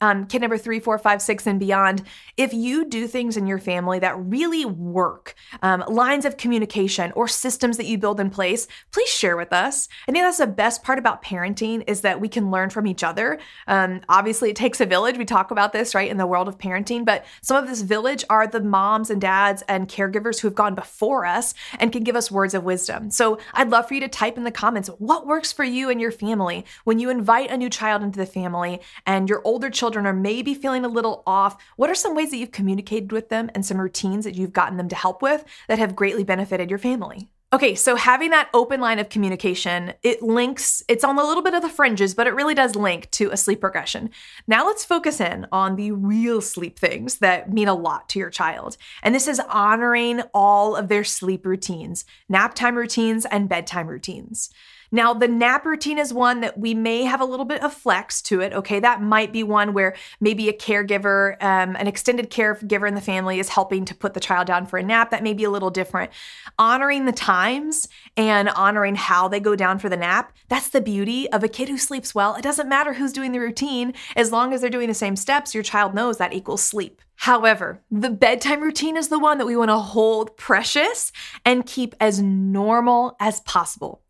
um, 0.02 0.26
kid 0.26 0.42
number 0.42 0.58
three, 0.58 0.80
four, 0.80 0.98
five, 0.98 1.22
six, 1.22 1.46
and 1.48 1.60
beyond, 1.60 2.04
if 2.38 2.54
you 2.54 2.86
do 2.86 3.08
things 3.08 3.38
in 3.38 3.48
your 3.48 3.60
family 3.60 4.00
that 4.00 4.18
really 4.18 4.66
work, 4.66 5.36
um, 5.62 5.84
lines 5.88 6.26
of 6.26 6.38
communication 6.38 7.12
or 7.16 7.28
systems 7.28 7.78
that 7.78 7.86
you 7.86 7.98
build 7.98 8.20
in 8.20 8.30
place, 8.30 8.68
please 8.92 9.10
share 9.10 9.38
with 9.38 9.54
us. 9.54 9.88
I 10.08 10.12
think 10.12 10.24
that's 10.24 10.38
the 10.38 10.48
best 10.48 10.84
part 10.84 11.00
about 11.00 11.24
parenting 11.24 11.84
is 11.88 12.02
that 12.02 12.20
we 12.20 12.28
can 12.28 12.52
learn 12.52 12.70
from 12.70 12.88
each 12.88 13.04
other. 13.04 13.40
Um, 13.68 14.02
obviously, 14.10 14.50
it 14.50 14.56
takes 14.56 14.82
a 14.82 14.86
village. 14.86 15.18
We 15.18 15.26
talk 15.26 15.52
about 15.52 15.72
this, 15.72 15.94
right, 15.94 16.10
in 16.10 16.18
the 16.18 16.28
world 16.28 16.48
of 16.48 16.58
parenting, 16.58 17.06
but 17.06 17.26
some 17.42 17.62
of 17.62 17.70
this 17.70 17.82
village 17.82 18.24
are 18.30 18.48
the 18.48 18.62
moms 18.62 19.10
and 19.10 19.22
dads 19.22 19.64
and 19.68 19.88
caregivers 19.88 20.40
who 20.40 20.48
have 20.48 20.56
gone 20.56 20.76
before 20.76 21.26
us 21.26 21.54
and 21.80 21.92
can 21.92 22.04
give 22.04 22.16
us 22.16 22.32
words 22.32 22.54
of 22.54 22.64
wisdom. 22.64 23.12
So 23.12 23.38
I'd 23.54 23.70
love 23.70 23.88
for 23.88 23.94
you 23.94 24.02
to 24.02 24.08
type 24.08 24.38
in 24.38 24.44
the 24.44 24.52
comments 24.52 24.90
what 24.98 25.28
works 25.28 25.54
for 25.60 25.66
you 25.66 25.90
and 25.90 26.00
your 26.00 26.10
family 26.10 26.64
when 26.86 27.00
you 27.00 27.10
invite 27.10 27.52
a 27.52 27.58
new 27.58 27.70
child 27.70 28.02
into 28.02 28.18
the 28.18 28.26
family 28.26 28.80
and 29.06 29.28
your 29.28 29.42
older 29.44 29.70
children 29.70 30.06
are 30.06 30.14
maybe 30.14 30.54
feeling 30.54 30.86
a 30.86 30.88
little 30.88 31.22
off? 31.28 31.62
What 31.76 31.90
are 31.90 31.96
some 31.96 32.16
ways 32.16 32.32
that 32.32 32.38
you've 32.38 32.54
communicated 32.54 33.12
with 33.12 33.28
them 33.28 33.52
and 33.54 33.66
some 33.66 33.78
routines 33.78 34.24
that 34.24 34.36
you've 34.36 34.54
gotten 34.54 34.78
them 34.78 34.88
to 34.88 34.96
help 34.96 35.22
with 35.22 35.44
that 35.68 35.78
have 35.78 35.98
greatly 35.98 36.24
benefited 36.24 36.70
your 36.70 36.80
family? 36.80 37.28
Okay, 37.52 37.76
so 37.76 37.98
having 37.98 38.30
that 38.30 38.48
open 38.54 38.80
line 38.80 39.00
of 39.00 39.10
communication, 39.10 39.92
it 40.02 40.22
links, 40.22 40.82
it's 40.88 41.04
on 41.04 41.20
a 41.20 41.26
little 41.26 41.44
bit 41.44 41.54
of 41.54 41.62
the 41.62 41.68
fringes, 41.68 42.14
but 42.14 42.26
it 42.26 42.36
really 42.36 42.56
does 42.56 42.78
link 42.78 43.12
to 43.12 43.30
a 43.30 43.36
sleep 43.36 43.62
regression. 43.62 44.12
Now 44.48 44.66
let's 44.66 44.86
focus 44.86 45.20
in 45.20 45.46
on 45.52 45.76
the 45.76 45.92
real 45.92 46.40
sleep 46.40 46.80
things 46.80 47.18
that 47.18 47.52
mean 47.52 47.68
a 47.68 47.74
lot 47.74 48.08
to 48.10 48.20
your 48.20 48.30
child. 48.30 48.78
And 49.04 49.14
this 49.14 49.28
is 49.28 49.42
honoring 49.42 50.22
all 50.34 50.78
of 50.78 50.88
their 50.88 51.04
sleep 51.04 51.46
routines, 51.46 52.06
nap 52.30 52.56
time 52.56 52.78
routines, 52.78 53.26
and 53.26 53.50
bedtime 53.50 53.88
routines. 53.88 54.52
Now, 54.92 55.14
the 55.14 55.28
nap 55.28 55.66
routine 55.66 56.00
is 56.00 56.14
one 56.14 56.42
that 56.42 56.58
we 56.58 56.74
may 56.74 57.04
have 57.04 57.22
a 57.22 57.26
little 57.26 57.46
bit 57.46 57.62
of 57.62 57.74
flex 57.74 58.22
to 58.24 58.42
it. 58.42 58.54
Okay, 58.54 58.80
that 58.80 59.02
might 59.02 59.32
be 59.32 59.44
one 59.44 59.74
where 59.74 59.96
maybe 60.20 60.50
a 60.50 60.54
caregiver, 60.54 61.34
um, 61.42 61.76
an 61.76 61.88
extended 61.88 62.32
caregiver 62.32 62.88
in 62.88 62.96
the 62.96 63.02
family 63.02 63.40
is 63.40 63.50
helping 63.50 63.86
to 63.86 63.96
put 63.96 64.14
the 64.14 64.20
child 64.20 64.48
down 64.48 64.66
for 64.66 64.78
a 64.78 64.84
nap. 64.84 65.12
That 65.12 65.24
may 65.24 65.34
be 65.34 65.44
a 65.44 65.50
little 65.50 65.70
different. 65.70 66.12
Honoring 66.58 67.06
the 67.06 67.12
times 67.12 67.88
and 68.18 68.50
honoring 68.50 68.96
how 68.96 69.28
they 69.28 69.40
go 69.40 69.56
down 69.56 69.80
for 69.80 69.90
the 69.90 69.98
nap, 69.98 70.34
that's 70.48 70.70
the 70.70 70.82
beauty 70.82 71.30
of 71.32 71.44
a 71.44 71.48
kid 71.48 71.70
who 71.70 71.78
sleeps 71.78 72.16
well. 72.16 72.36
It 72.36 72.42
doesn't 72.42 72.70
matter 72.70 72.94
who's 72.94 73.14
doing 73.14 73.32
the 73.32 73.40
routine, 73.40 73.94
as 74.16 74.32
long 74.32 74.54
as 74.54 74.62
they're 74.62 74.70
doing 74.70 74.88
the 74.88 74.94
same 74.94 75.16
steps, 75.16 75.54
your 75.54 75.64
child 75.64 75.94
knows 75.94 76.18
that 76.18 76.34
equals 76.34 76.64
sleep. 76.64 77.02
However, 77.16 77.82
the 77.92 78.10
bedtime 78.10 78.62
routine 78.62 78.96
is 78.96 79.10
the 79.10 79.20
one 79.20 79.40
that 79.40 79.46
we 79.46 79.58
want 79.58 79.70
to 79.70 79.78
hold 79.78 80.38
precious 80.38 81.12
and 81.46 81.66
keep 81.66 81.94
as 82.00 82.22
normal 82.22 83.18
as 83.20 83.42
possible. 83.42 84.02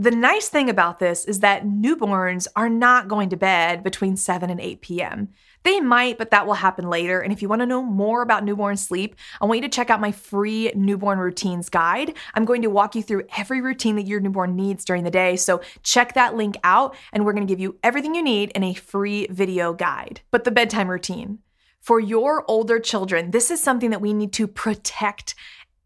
The 0.00 0.12
nice 0.12 0.48
thing 0.48 0.70
about 0.70 1.00
this 1.00 1.24
is 1.24 1.40
that 1.40 1.66
newborns 1.66 2.46
are 2.54 2.68
not 2.68 3.08
going 3.08 3.30
to 3.30 3.36
bed 3.36 3.82
between 3.82 4.16
7 4.16 4.48
and 4.48 4.60
8 4.60 4.80
p.m. 4.80 5.30
They 5.64 5.80
might, 5.80 6.18
but 6.18 6.30
that 6.30 6.46
will 6.46 6.54
happen 6.54 6.88
later. 6.88 7.20
And 7.20 7.32
if 7.32 7.42
you 7.42 7.48
want 7.48 7.62
to 7.62 7.66
know 7.66 7.82
more 7.82 8.22
about 8.22 8.44
newborn 8.44 8.76
sleep, 8.76 9.16
I 9.40 9.46
want 9.46 9.58
you 9.58 9.68
to 9.68 9.74
check 9.74 9.90
out 9.90 10.00
my 10.00 10.12
free 10.12 10.70
newborn 10.76 11.18
routines 11.18 11.68
guide. 11.68 12.14
I'm 12.34 12.44
going 12.44 12.62
to 12.62 12.70
walk 12.70 12.94
you 12.94 13.02
through 13.02 13.24
every 13.36 13.60
routine 13.60 13.96
that 13.96 14.06
your 14.06 14.20
newborn 14.20 14.54
needs 14.54 14.84
during 14.84 15.02
the 15.02 15.10
day. 15.10 15.34
So 15.34 15.62
check 15.82 16.14
that 16.14 16.36
link 16.36 16.56
out, 16.62 16.94
and 17.12 17.24
we're 17.24 17.32
going 17.32 17.48
to 17.48 17.52
give 17.52 17.58
you 17.58 17.76
everything 17.82 18.14
you 18.14 18.22
need 18.22 18.52
in 18.52 18.62
a 18.62 18.74
free 18.74 19.26
video 19.30 19.72
guide. 19.72 20.20
But 20.30 20.44
the 20.44 20.52
bedtime 20.52 20.88
routine. 20.88 21.40
For 21.80 21.98
your 21.98 22.44
older 22.46 22.78
children, 22.78 23.32
this 23.32 23.50
is 23.50 23.60
something 23.60 23.90
that 23.90 24.00
we 24.00 24.12
need 24.12 24.32
to 24.34 24.46
protect 24.46 25.34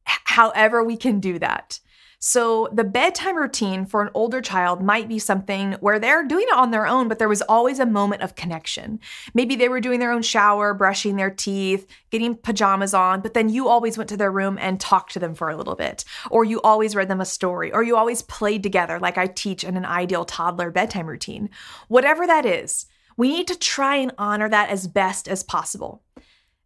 however 0.04 0.84
we 0.84 0.98
can 0.98 1.18
do 1.18 1.38
that. 1.38 1.80
So, 2.24 2.68
the 2.72 2.84
bedtime 2.84 3.34
routine 3.34 3.84
for 3.84 4.00
an 4.00 4.10
older 4.14 4.40
child 4.40 4.80
might 4.80 5.08
be 5.08 5.18
something 5.18 5.72
where 5.80 5.98
they're 5.98 6.22
doing 6.22 6.46
it 6.48 6.56
on 6.56 6.70
their 6.70 6.86
own, 6.86 7.08
but 7.08 7.18
there 7.18 7.28
was 7.28 7.42
always 7.42 7.80
a 7.80 7.84
moment 7.84 8.22
of 8.22 8.36
connection. 8.36 9.00
Maybe 9.34 9.56
they 9.56 9.68
were 9.68 9.80
doing 9.80 9.98
their 9.98 10.12
own 10.12 10.22
shower, 10.22 10.72
brushing 10.72 11.16
their 11.16 11.32
teeth, 11.32 11.84
getting 12.10 12.36
pajamas 12.36 12.94
on, 12.94 13.22
but 13.22 13.34
then 13.34 13.48
you 13.48 13.66
always 13.66 13.98
went 13.98 14.08
to 14.10 14.16
their 14.16 14.30
room 14.30 14.56
and 14.60 14.78
talked 14.78 15.12
to 15.14 15.18
them 15.18 15.34
for 15.34 15.50
a 15.50 15.56
little 15.56 15.74
bit. 15.74 16.04
Or 16.30 16.44
you 16.44 16.60
always 16.60 16.94
read 16.94 17.08
them 17.08 17.20
a 17.20 17.24
story, 17.24 17.72
or 17.72 17.82
you 17.82 17.96
always 17.96 18.22
played 18.22 18.62
together, 18.62 19.00
like 19.00 19.18
I 19.18 19.26
teach 19.26 19.64
in 19.64 19.76
an 19.76 19.84
ideal 19.84 20.24
toddler 20.24 20.70
bedtime 20.70 21.08
routine. 21.08 21.50
Whatever 21.88 22.24
that 22.28 22.46
is, 22.46 22.86
we 23.16 23.30
need 23.30 23.48
to 23.48 23.58
try 23.58 23.96
and 23.96 24.12
honor 24.16 24.48
that 24.48 24.70
as 24.70 24.86
best 24.86 25.26
as 25.26 25.42
possible. 25.42 26.04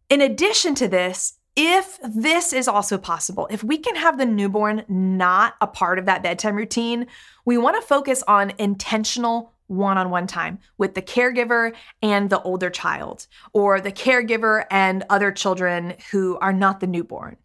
In 0.07 0.21
addition 0.21 0.75
to 0.75 0.87
this, 0.87 1.36
if 1.57 1.97
this 2.03 2.53
is 2.53 2.67
also 2.67 2.99
possible, 2.99 3.47
if 3.49 3.63
we 3.63 3.79
can 3.79 3.95
have 3.95 4.19
the 4.19 4.27
newborn 4.27 4.85
not 4.87 5.55
a 5.59 5.65
part 5.65 5.97
of 5.97 6.05
that 6.05 6.21
bedtime 6.21 6.55
routine, 6.55 7.07
we 7.45 7.57
want 7.57 7.75
to 7.75 7.85
focus 7.85 8.23
on 8.27 8.53
intentional 8.59 9.53
one 9.65 9.97
on 9.97 10.11
one 10.11 10.27
time 10.27 10.59
with 10.77 10.93
the 10.93 11.01
caregiver 11.01 11.73
and 12.01 12.29
the 12.29 12.41
older 12.43 12.69
child, 12.69 13.25
or 13.53 13.81
the 13.81 13.91
caregiver 13.91 14.65
and 14.69 15.03
other 15.09 15.31
children 15.31 15.95
who 16.11 16.37
are 16.37 16.53
not 16.53 16.79
the 16.79 16.87
newborn. 16.87 17.35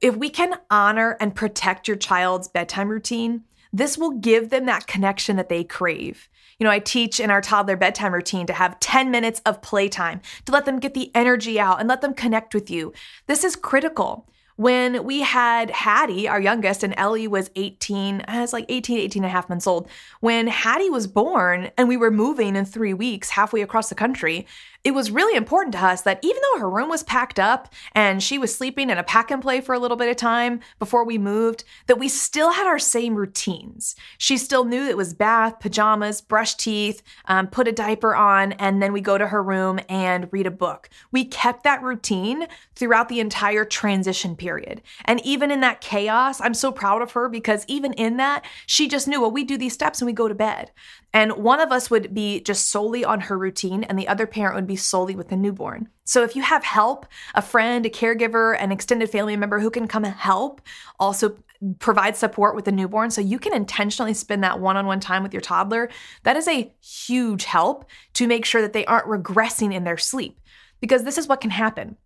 If 0.00 0.16
we 0.16 0.30
can 0.30 0.54
honor 0.70 1.16
and 1.20 1.34
protect 1.34 1.86
your 1.86 1.98
child's 1.98 2.48
bedtime 2.48 2.88
routine, 2.88 3.44
this 3.70 3.96
will 3.98 4.12
give 4.12 4.48
them 4.48 4.64
that 4.66 4.86
connection 4.86 5.36
that 5.36 5.50
they 5.50 5.62
crave. 5.62 6.28
You 6.58 6.64
know, 6.64 6.70
I 6.70 6.78
teach 6.78 7.20
in 7.20 7.30
our 7.30 7.40
toddler 7.40 7.76
bedtime 7.76 8.14
routine 8.14 8.46
to 8.46 8.52
have 8.52 8.80
10 8.80 9.10
minutes 9.10 9.40
of 9.46 9.62
playtime 9.62 10.20
to 10.46 10.52
let 10.52 10.64
them 10.64 10.78
get 10.78 10.94
the 10.94 11.10
energy 11.14 11.58
out 11.58 11.80
and 11.80 11.88
let 11.88 12.00
them 12.00 12.14
connect 12.14 12.54
with 12.54 12.70
you. 12.70 12.92
This 13.26 13.44
is 13.44 13.56
critical. 13.56 14.28
When 14.56 15.04
we 15.04 15.22
had 15.22 15.70
Hattie, 15.70 16.28
our 16.28 16.40
youngest, 16.40 16.84
and 16.84 16.94
Ellie 16.98 17.26
was 17.26 17.50
18, 17.56 18.24
I 18.28 18.40
was 18.40 18.52
like 18.52 18.66
18, 18.68 18.98
18 18.98 19.24
and 19.24 19.28
a 19.28 19.32
half 19.32 19.48
months 19.48 19.66
old. 19.66 19.88
When 20.20 20.46
Hattie 20.46 20.90
was 20.90 21.06
born 21.06 21.70
and 21.78 21.88
we 21.88 21.96
were 21.96 22.10
moving 22.10 22.54
in 22.54 22.64
three 22.66 22.92
weeks 22.92 23.30
halfway 23.30 23.62
across 23.62 23.88
the 23.88 23.94
country, 23.94 24.46
it 24.84 24.92
was 24.92 25.12
really 25.12 25.36
important 25.36 25.74
to 25.74 25.84
us 25.84 26.02
that 26.02 26.18
even 26.22 26.42
though 26.42 26.58
her 26.58 26.70
room 26.70 26.88
was 26.88 27.04
packed 27.04 27.38
up 27.38 27.72
and 27.92 28.22
she 28.22 28.36
was 28.36 28.54
sleeping 28.54 28.90
in 28.90 28.98
a 28.98 29.04
pack 29.04 29.30
and 29.30 29.40
play 29.40 29.60
for 29.60 29.74
a 29.74 29.78
little 29.78 29.96
bit 29.96 30.08
of 30.08 30.16
time 30.16 30.60
before 30.80 31.04
we 31.04 31.18
moved, 31.18 31.62
that 31.86 31.98
we 31.98 32.08
still 32.08 32.50
had 32.50 32.66
our 32.66 32.80
same 32.80 33.14
routines. 33.14 33.94
She 34.18 34.36
still 34.36 34.64
knew 34.64 34.82
it 34.82 34.96
was 34.96 35.14
bath, 35.14 35.60
pajamas, 35.60 36.20
brush 36.20 36.56
teeth, 36.56 37.02
um, 37.26 37.46
put 37.46 37.68
a 37.68 37.72
diaper 37.72 38.16
on, 38.16 38.52
and 38.52 38.82
then 38.82 38.92
we 38.92 39.00
go 39.00 39.16
to 39.16 39.28
her 39.28 39.42
room 39.42 39.78
and 39.88 40.28
read 40.32 40.46
a 40.46 40.50
book. 40.50 40.88
We 41.12 41.24
kept 41.24 41.62
that 41.62 41.82
routine 41.82 42.48
throughout 42.74 43.08
the 43.08 43.20
entire 43.20 43.64
transition 43.64 44.34
period. 44.34 44.82
And 45.04 45.24
even 45.24 45.52
in 45.52 45.60
that 45.60 45.80
chaos, 45.80 46.40
I'm 46.40 46.54
so 46.54 46.72
proud 46.72 47.02
of 47.02 47.12
her 47.12 47.28
because 47.28 47.64
even 47.68 47.92
in 47.92 48.16
that, 48.16 48.44
she 48.66 48.88
just 48.88 49.06
knew, 49.06 49.20
well, 49.20 49.30
we 49.30 49.44
do 49.44 49.56
these 49.56 49.74
steps 49.74 50.00
and 50.00 50.06
we 50.06 50.12
go 50.12 50.26
to 50.26 50.34
bed. 50.34 50.72
And 51.14 51.32
one 51.32 51.60
of 51.60 51.72
us 51.72 51.90
would 51.90 52.14
be 52.14 52.40
just 52.40 52.68
solely 52.68 53.04
on 53.04 53.20
her 53.20 53.36
routine, 53.36 53.84
and 53.84 53.98
the 53.98 54.08
other 54.08 54.26
parent 54.26 54.54
would 54.54 54.66
be 54.66 54.76
solely 54.76 55.14
with 55.14 55.28
the 55.28 55.36
newborn. 55.36 55.88
So 56.04 56.22
if 56.22 56.34
you 56.34 56.42
have 56.42 56.64
help, 56.64 57.06
a 57.34 57.42
friend, 57.42 57.84
a 57.84 57.90
caregiver, 57.90 58.56
an 58.58 58.72
extended 58.72 59.10
family 59.10 59.36
member 59.36 59.60
who 59.60 59.70
can 59.70 59.86
come 59.86 60.04
help, 60.04 60.62
also 60.98 61.36
provide 61.78 62.16
support 62.16 62.56
with 62.56 62.64
the 62.64 62.72
newborn 62.72 63.10
so 63.10 63.20
you 63.20 63.38
can 63.38 63.54
intentionally 63.54 64.14
spend 64.14 64.42
that 64.42 64.58
one 64.58 64.76
on 64.76 64.86
one 64.86 65.00
time 65.00 65.22
with 65.22 65.32
your 65.32 65.42
toddler, 65.42 65.90
that 66.24 66.36
is 66.36 66.48
a 66.48 66.72
huge 66.80 67.44
help 67.44 67.84
to 68.14 68.26
make 68.26 68.44
sure 68.44 68.62
that 68.62 68.72
they 68.72 68.84
aren't 68.86 69.06
regressing 69.06 69.72
in 69.72 69.84
their 69.84 69.98
sleep. 69.98 70.40
Because 70.80 71.04
this 71.04 71.18
is 71.18 71.28
what 71.28 71.40
can 71.40 71.50
happen. 71.50 71.96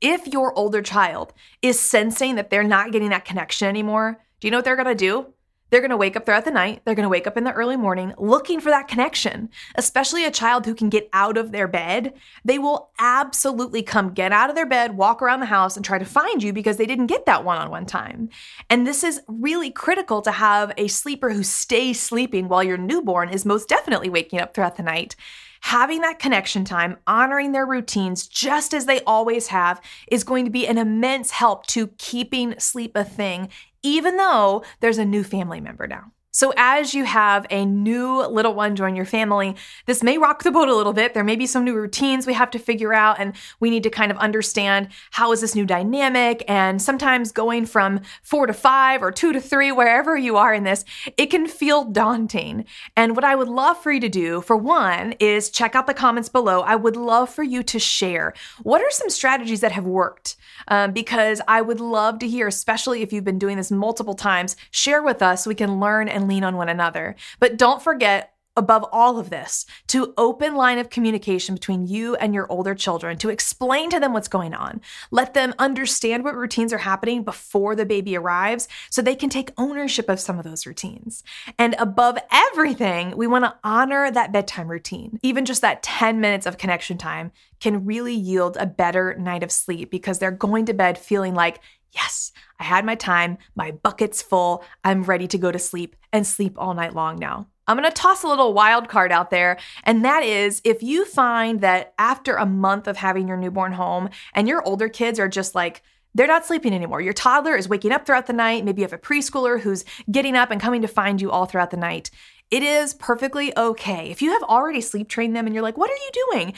If 0.00 0.26
your 0.26 0.52
older 0.58 0.82
child 0.82 1.32
is 1.62 1.80
sensing 1.80 2.34
that 2.34 2.50
they're 2.50 2.62
not 2.62 2.92
getting 2.92 3.08
that 3.10 3.24
connection 3.24 3.68
anymore, 3.68 4.20
do 4.40 4.46
you 4.46 4.50
know 4.50 4.58
what 4.58 4.66
they're 4.66 4.76
gonna 4.76 4.94
do? 4.94 5.32
They're 5.74 5.80
going 5.80 5.90
to 5.90 5.96
wake 5.96 6.14
up 6.14 6.24
throughout 6.24 6.44
the 6.44 6.52
night. 6.52 6.82
They're 6.84 6.94
going 6.94 7.02
to 7.02 7.08
wake 7.08 7.26
up 7.26 7.36
in 7.36 7.42
the 7.42 7.52
early 7.52 7.76
morning 7.76 8.14
looking 8.16 8.60
for 8.60 8.70
that 8.70 8.86
connection, 8.86 9.48
especially 9.74 10.24
a 10.24 10.30
child 10.30 10.66
who 10.66 10.72
can 10.72 10.88
get 10.88 11.08
out 11.12 11.36
of 11.36 11.50
their 11.50 11.66
bed. 11.66 12.14
They 12.44 12.60
will 12.60 12.90
absolutely 13.00 13.82
come 13.82 14.14
get 14.14 14.30
out 14.30 14.50
of 14.50 14.54
their 14.54 14.68
bed, 14.68 14.96
walk 14.96 15.20
around 15.20 15.40
the 15.40 15.46
house, 15.46 15.74
and 15.74 15.84
try 15.84 15.98
to 15.98 16.04
find 16.04 16.44
you 16.44 16.52
because 16.52 16.76
they 16.76 16.86
didn't 16.86 17.08
get 17.08 17.26
that 17.26 17.44
one 17.44 17.58
on 17.58 17.70
one 17.70 17.86
time. 17.86 18.28
And 18.70 18.86
this 18.86 19.02
is 19.02 19.20
really 19.26 19.72
critical 19.72 20.22
to 20.22 20.30
have 20.30 20.72
a 20.76 20.86
sleeper 20.86 21.30
who 21.30 21.42
stays 21.42 21.98
sleeping 21.98 22.46
while 22.46 22.62
your 22.62 22.78
newborn 22.78 23.28
is 23.28 23.44
most 23.44 23.68
definitely 23.68 24.08
waking 24.08 24.38
up 24.38 24.54
throughout 24.54 24.76
the 24.76 24.84
night 24.84 25.16
having 25.64 26.02
that 26.02 26.18
connection 26.18 26.62
time, 26.62 26.94
honoring 27.06 27.52
their 27.52 27.64
routines 27.64 28.28
just 28.28 28.74
as 28.74 28.84
they 28.84 29.00
always 29.04 29.46
have, 29.46 29.80
is 30.12 30.22
going 30.22 30.44
to 30.44 30.50
be 30.50 30.66
an 30.66 30.76
immense 30.76 31.30
help 31.30 31.66
to 31.66 31.86
keeping 31.96 32.54
sleep 32.58 32.92
a 32.94 33.02
thing 33.02 33.48
even 33.82 34.16
though 34.16 34.64
there's 34.80 34.98
a 34.98 35.04
new 35.04 35.22
family 35.22 35.60
member 35.60 35.86
now. 35.86 36.10
So, 36.34 36.52
as 36.56 36.94
you 36.94 37.04
have 37.04 37.46
a 37.48 37.64
new 37.64 38.26
little 38.26 38.54
one 38.54 38.74
join 38.74 38.96
your 38.96 39.04
family, 39.04 39.54
this 39.86 40.02
may 40.02 40.18
rock 40.18 40.42
the 40.42 40.50
boat 40.50 40.68
a 40.68 40.74
little 40.74 40.92
bit. 40.92 41.14
There 41.14 41.22
may 41.22 41.36
be 41.36 41.46
some 41.46 41.62
new 41.62 41.76
routines 41.76 42.26
we 42.26 42.32
have 42.32 42.50
to 42.50 42.58
figure 42.58 42.92
out, 42.92 43.20
and 43.20 43.34
we 43.60 43.70
need 43.70 43.84
to 43.84 43.90
kind 43.90 44.10
of 44.10 44.18
understand 44.18 44.88
how 45.12 45.30
is 45.30 45.42
this 45.42 45.54
new 45.54 45.64
dynamic. 45.64 46.42
And 46.48 46.82
sometimes 46.82 47.30
going 47.30 47.66
from 47.66 48.00
four 48.24 48.48
to 48.48 48.52
five 48.52 49.00
or 49.00 49.12
two 49.12 49.32
to 49.32 49.40
three, 49.40 49.70
wherever 49.70 50.16
you 50.18 50.36
are 50.36 50.52
in 50.52 50.64
this, 50.64 50.84
it 51.16 51.26
can 51.26 51.46
feel 51.46 51.84
daunting. 51.84 52.64
And 52.96 53.14
what 53.14 53.24
I 53.24 53.36
would 53.36 53.46
love 53.46 53.80
for 53.80 53.92
you 53.92 54.00
to 54.00 54.08
do, 54.08 54.40
for 54.40 54.56
one, 54.56 55.12
is 55.20 55.50
check 55.50 55.76
out 55.76 55.86
the 55.86 55.94
comments 55.94 56.28
below. 56.28 56.62
I 56.62 56.74
would 56.74 56.96
love 56.96 57.30
for 57.30 57.44
you 57.44 57.62
to 57.62 57.78
share 57.78 58.34
what 58.64 58.82
are 58.82 58.90
some 58.90 59.08
strategies 59.08 59.60
that 59.60 59.70
have 59.70 59.86
worked, 59.86 60.34
um, 60.66 60.90
because 60.90 61.40
I 61.46 61.60
would 61.60 61.78
love 61.78 62.18
to 62.18 62.28
hear, 62.28 62.48
especially 62.48 63.02
if 63.02 63.12
you've 63.12 63.22
been 63.22 63.38
doing 63.38 63.56
this 63.56 63.70
multiple 63.70 64.14
times, 64.14 64.56
share 64.72 65.00
with 65.00 65.22
us 65.22 65.44
so 65.44 65.48
we 65.48 65.54
can 65.54 65.78
learn 65.78 66.08
and 66.08 66.23
lean 66.28 66.44
on 66.44 66.56
one 66.56 66.68
another. 66.68 67.16
But 67.38 67.56
don't 67.56 67.82
forget, 67.82 68.34
above 68.56 68.84
all 68.92 69.18
of 69.18 69.30
this, 69.30 69.66
to 69.88 70.14
open 70.16 70.54
line 70.54 70.78
of 70.78 70.90
communication 70.90 71.56
between 71.56 71.86
you 71.86 72.14
and 72.16 72.32
your 72.32 72.50
older 72.50 72.74
children, 72.74 73.18
to 73.18 73.28
explain 73.28 73.90
to 73.90 73.98
them 73.98 74.12
what's 74.12 74.28
going 74.28 74.54
on. 74.54 74.80
Let 75.10 75.34
them 75.34 75.54
understand 75.58 76.22
what 76.22 76.36
routines 76.36 76.72
are 76.72 76.78
happening 76.78 77.24
before 77.24 77.74
the 77.74 77.84
baby 77.84 78.16
arrives 78.16 78.68
so 78.90 79.02
they 79.02 79.16
can 79.16 79.28
take 79.28 79.50
ownership 79.58 80.08
of 80.08 80.20
some 80.20 80.38
of 80.38 80.44
those 80.44 80.66
routines. 80.66 81.24
And 81.58 81.74
above 81.78 82.16
everything, 82.30 83.16
we 83.16 83.26
want 83.26 83.44
to 83.44 83.56
honor 83.64 84.10
that 84.10 84.32
bedtime 84.32 84.68
routine. 84.68 85.18
Even 85.22 85.44
just 85.44 85.62
that 85.62 85.82
10 85.82 86.20
minutes 86.20 86.46
of 86.46 86.58
connection 86.58 86.96
time 86.96 87.32
can 87.60 87.84
really 87.84 88.14
yield 88.14 88.56
a 88.58 88.66
better 88.66 89.16
night 89.18 89.42
of 89.42 89.50
sleep 89.50 89.90
because 89.90 90.20
they're 90.20 90.30
going 90.30 90.66
to 90.66 90.74
bed 90.74 90.96
feeling 90.96 91.34
like, 91.34 91.60
yes, 91.94 92.32
I 92.58 92.64
had 92.64 92.84
my 92.84 92.94
time, 92.94 93.38
my 93.54 93.70
bucket's 93.70 94.22
full, 94.22 94.64
I'm 94.84 95.02
ready 95.04 95.26
to 95.28 95.38
go 95.38 95.52
to 95.52 95.58
sleep 95.58 95.96
and 96.12 96.26
sleep 96.26 96.54
all 96.58 96.74
night 96.74 96.94
long 96.94 97.16
now. 97.16 97.46
I'm 97.66 97.82
to 97.82 97.90
toss 97.90 98.22
a 98.22 98.28
little 98.28 98.52
wild 98.52 98.88
card 98.88 99.10
out 99.10 99.30
there, 99.30 99.56
and 99.84 100.04
that 100.04 100.22
is 100.22 100.60
if 100.64 100.82
you 100.82 101.04
find 101.06 101.60
that 101.62 101.94
after 101.98 102.36
a 102.36 102.44
month 102.44 102.86
of 102.86 102.98
having 102.98 103.26
your 103.26 103.38
newborn 103.38 103.72
home 103.72 104.10
and 104.34 104.46
your 104.46 104.62
older 104.66 104.88
kids 104.88 105.18
are 105.18 105.28
just 105.28 105.54
like, 105.54 105.82
they're 106.14 106.26
not 106.26 106.46
sleeping 106.46 106.74
anymore. 106.74 107.00
Your 107.00 107.12
toddler 107.12 107.56
is 107.56 107.68
waking 107.68 107.90
up 107.90 108.06
throughout 108.06 108.26
the 108.26 108.32
night. 108.32 108.64
Maybe 108.64 108.82
you 108.82 108.84
have 108.84 108.92
a 108.92 108.98
preschooler 108.98 109.60
who's 109.60 109.84
getting 110.10 110.36
up 110.36 110.50
and 110.50 110.60
coming 110.60 110.82
to 110.82 110.88
find 110.88 111.20
you 111.20 111.30
all 111.30 111.46
throughout 111.46 111.70
the 111.70 111.76
night. 111.76 112.10
It 112.50 112.62
is 112.62 112.94
perfectly 112.94 113.56
okay. 113.56 114.10
If 114.10 114.22
you 114.22 114.30
have 114.30 114.42
already 114.44 114.80
sleep 114.80 115.08
trained 115.08 115.34
them 115.34 115.46
and 115.46 115.54
you're 115.54 115.64
like, 115.64 115.78
what 115.78 115.90
are 115.90 115.94
you 115.94 116.10
doing? 116.30 116.54